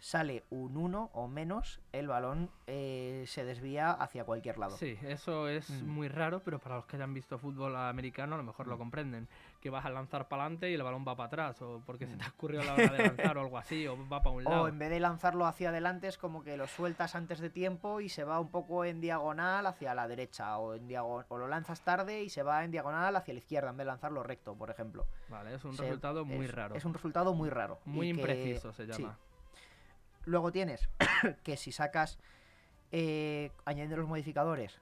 [0.00, 4.76] sale un 1 o menos, el balón eh, se desvía hacia cualquier lado.
[4.76, 5.88] Sí, eso es Mm.
[5.88, 8.78] muy raro, pero para los que hayan visto fútbol americano a lo mejor lo Mm.
[8.78, 9.28] comprenden.
[9.60, 12.14] Que vas a lanzar para adelante y el balón va para atrás, o porque se
[12.14, 12.18] Mm.
[12.18, 14.62] te ha ocurrido la hora de lanzar o algo así, o va para un lado.
[14.64, 18.00] O en vez de lanzarlo hacia adelante es como que lo sueltas antes de tiempo
[18.00, 21.80] y se va un poco en diagonal hacia la derecha o en o lo lanzas
[21.82, 24.70] tarde y se va en diagonal hacia la izquierda en vez de lanzarlo recto, por
[24.70, 25.06] ejemplo.
[25.28, 26.74] Vale, es un Se- resultado muy es- raro.
[26.76, 27.80] Es un resultado muy raro.
[27.84, 29.02] y Muy que- impreciso se sí.
[30.24, 30.88] Luego tienes
[31.42, 32.18] que si sacas
[32.92, 34.80] eh, añadiendo los modificadores,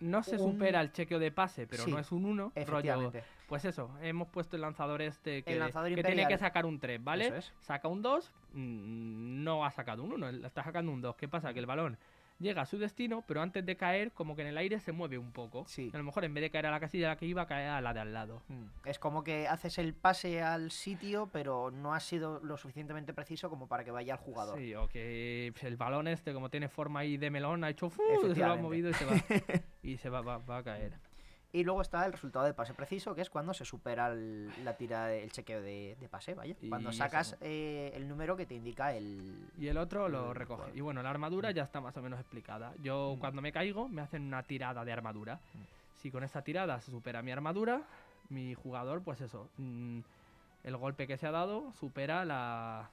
[0.00, 2.42] No se un- supera el chequeo de pase, pero Sí, no es un 1.
[2.44, 3.24] Rollo, efectivamente.
[3.48, 6.78] pues eso, hemos puesto el lanzador este que, El lanzador que tiene que sacar un
[6.78, 7.28] 3, ¿vale?
[7.38, 7.52] Es.
[7.60, 11.16] Saca un 2, mm, no ha sacado un 1, está sacando un 2.
[11.16, 11.52] ¿Qué pasa?
[11.52, 11.98] Que el balón
[12.38, 15.18] llega a su destino, pero antes de caer, como que en el aire se mueve
[15.18, 15.64] un poco.
[15.66, 15.90] Sí.
[15.94, 17.66] A lo mejor en vez de caer a la casilla a la que iba, cae
[17.66, 18.42] a la de al lado.
[18.48, 18.64] Mm.
[18.84, 23.48] Es como que haces el pase al sitio, pero no has sido lo suficientemente preciso
[23.50, 24.58] como para que vaya al jugador.
[24.58, 27.88] Sí, o que pues, el balón este, como tiene forma ahí de melón, ha hecho
[27.90, 28.02] ¡fu!
[28.34, 29.12] se lo ha movido y se va,
[29.82, 30.92] y se va, va- va a caer.
[31.54, 34.76] Y luego está el resultado de pase preciso, que es cuando se supera el, la
[34.76, 36.56] tira, el chequeo de, de pase, vaya.
[36.68, 39.48] Cuando sacas eh, el número que te indica el...
[39.56, 40.56] Y el otro lo el recoge.
[40.56, 40.76] jugador.
[40.76, 42.74] Y bueno, la armadura ya está más o menos explicada.
[42.82, 43.20] Yo Mm.
[43.20, 45.36] cuando me caigo me hacen una tirada de armadura.
[45.36, 45.58] Mm.
[46.02, 47.82] Si con esa tirada se supera mi armadura,
[48.30, 50.00] mi jugador, pues eso, mm,
[50.64, 52.90] el golpe que se ha dado supera la,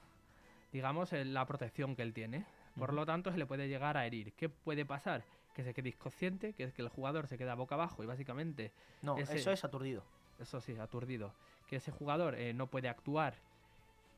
[0.72, 2.44] digamos, la protección que él tiene.
[2.78, 4.32] Por lo tanto, se le puede llegar a herir.
[4.34, 5.24] ¿Qué puede pasar?
[5.54, 8.72] Que se quede inconsciente, que es que el jugador se queda boca abajo y básicamente
[9.02, 10.02] No, Ese- eso es aturdido.
[10.38, 11.32] eso sí, aturdido.
[11.66, 13.34] Que ese jugador eh, no puede actuar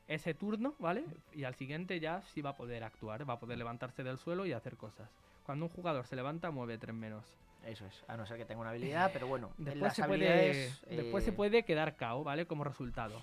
[0.07, 1.05] ese turno, ¿vale?
[1.33, 4.45] Y al siguiente ya sí va a poder actuar, va a poder levantarse del suelo
[4.45, 5.09] y hacer cosas.
[5.43, 7.25] Cuando un jugador se levanta, mueve tres menos.
[7.65, 10.03] Eso es, a no ser que tenga una habilidad, pero bueno, en Después, las se
[10.03, 12.45] puede, después se eh, puede quedar KO, ¿vale?
[12.45, 13.19] Como resultado.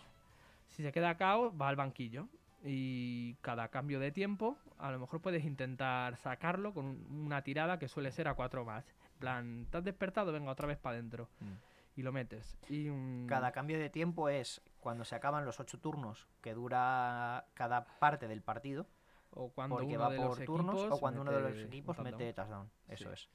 [0.70, 2.28] Si se queda KO, va al banquillo.
[2.64, 7.78] Y cada cambio de tiempo, a lo mejor puedes intentar sacarlo con un- una tirada
[7.78, 8.86] que suele ser a cuatro más.
[9.14, 10.32] En plan, ¿te has despertado?
[10.32, 11.28] Venga, otra vez para adentro.
[11.40, 11.52] Mm.
[11.96, 12.56] Y lo metes.
[12.70, 17.44] Y un- Cada cambio de tiempo es cuando se acaban los ocho turnos que dura
[17.54, 18.86] cada parte del partido,
[19.34, 21.58] O cuando porque uno va de por los turnos, equipos o cuando uno de los
[21.58, 22.70] equipos mete touchdown.
[22.88, 23.14] Eso Sí.
[23.14, 23.28] es.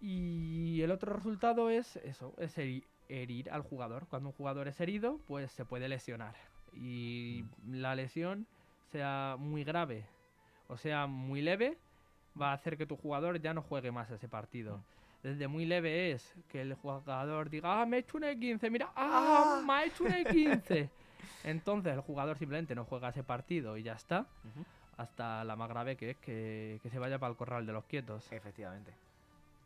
[0.00, 4.06] Y el otro resultado es eso, es heri- herir al jugador.
[4.08, 6.34] Cuando un jugador es herido, pues se puede lesionar.
[6.76, 8.46] Y la lesión
[8.90, 10.04] sea muy grave
[10.68, 11.76] o sea muy leve,
[12.40, 14.78] va a hacer que tu jugador ya no juegue más ese partido.
[14.78, 14.82] Mm.
[15.22, 18.90] Desde muy leve es que el jugador diga, ah, me he hecho un E15, mira,
[18.94, 20.88] ah, me ha hecho un E15.
[21.44, 24.26] Entonces el jugador simplemente no juega ese partido y ya está,
[24.96, 27.84] hasta la más grave que es que, que se vaya para el corral de los
[27.84, 28.30] quietos.
[28.32, 28.92] Efectivamente.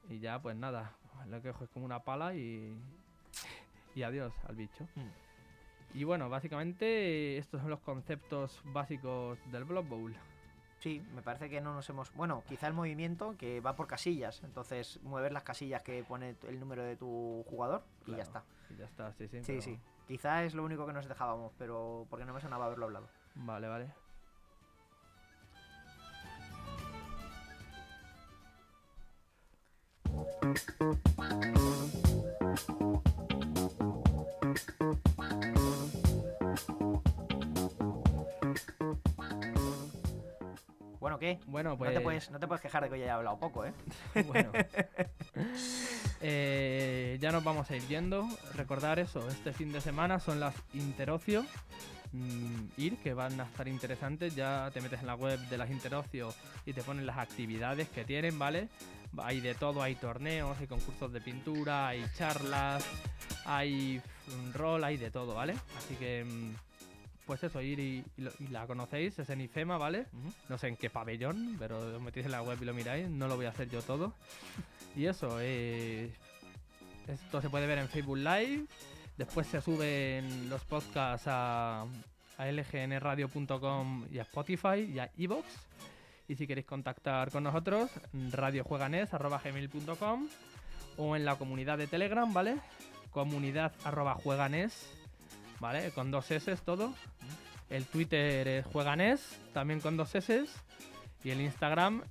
[0.08, 0.92] Y ya, pues nada,
[1.28, 2.72] lo que es como una pala y,
[3.94, 4.84] y adiós al bicho.
[4.94, 5.27] Mm.
[5.94, 10.14] Y bueno, básicamente estos son los conceptos básicos del Blood Bowl.
[10.78, 12.12] Sí, me parece que no nos hemos...
[12.14, 16.60] Bueno, quizá el movimiento que va por casillas, entonces mueves las casillas que pone el
[16.60, 18.44] número de tu jugador y ya está.
[18.70, 19.38] Y ya está, sí, sí.
[19.38, 19.80] Sí, pero- sí.
[20.06, 23.08] Quizá es lo único que nos dejábamos, pero porque no me sonaba haberlo hablado.
[23.34, 23.92] Vale, vale.
[41.00, 41.38] Bueno, ¿qué?
[41.46, 41.90] Bueno, pues...
[41.90, 43.72] No, te puedes, no te puedes quejar de que hoy haya hablado poco, ¿eh?
[44.26, 44.52] bueno.
[46.20, 48.26] Eh, ya nos vamos a ir yendo.
[48.54, 51.44] Recordar eso, este fin de semana son las Interocio.
[52.10, 54.34] mm, ir, que van a estar interesantes.
[54.34, 56.34] Ya te metes en la web de las Interocio
[56.66, 58.68] y te ponen las actividades que tienen, ¿vale?
[59.18, 62.84] Hay de todo, hay torneos, hay concursos de pintura, hay charlas,
[63.44, 65.54] hay mm, rol, hay de todo, ¿vale?
[65.76, 66.54] Así que, mm,
[67.28, 70.06] pues eso, ir y, y lo- y la conocéis, es en IFEMA, ¿vale?
[70.48, 73.08] No sé en qué pabellón, pero os metéis en la web y lo miráis.
[73.08, 74.14] No lo voy a hacer yo todo.
[74.96, 76.10] Y eso, eh,
[77.06, 78.64] esto se puede ver en Facebook Live.
[79.16, 81.82] Después se suben los podcasts a,
[82.38, 85.46] a lgnradio.com y a Spotify y a Evox.
[86.28, 87.90] Y si queréis contactar con nosotros,
[88.32, 90.28] radiojueganes.com
[90.98, 92.56] o en la comunidad de Telegram, ¿vale?
[93.10, 94.88] Comunidad arroba jueganes,
[95.60, 95.90] ¿vale?
[95.92, 96.94] Con dos S todo.
[97.70, 99.20] El Twitter es jueganes,
[99.52, 100.44] también con dos S.
[101.24, 102.02] Y el Instagram,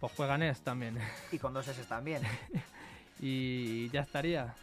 [0.00, 0.98] pues jueganes también.
[1.32, 2.22] Y con dos S también.
[3.20, 4.54] y ya estaría.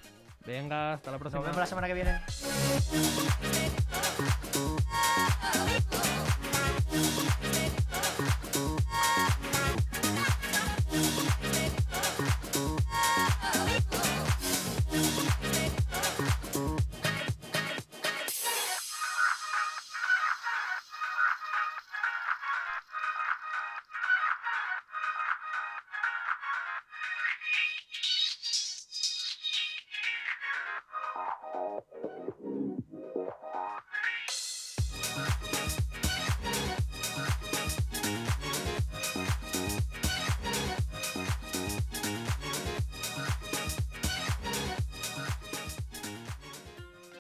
[0.46, 1.42] Venga, hasta la próxima.
[1.42, 2.20] Nos vemos la semana que viene.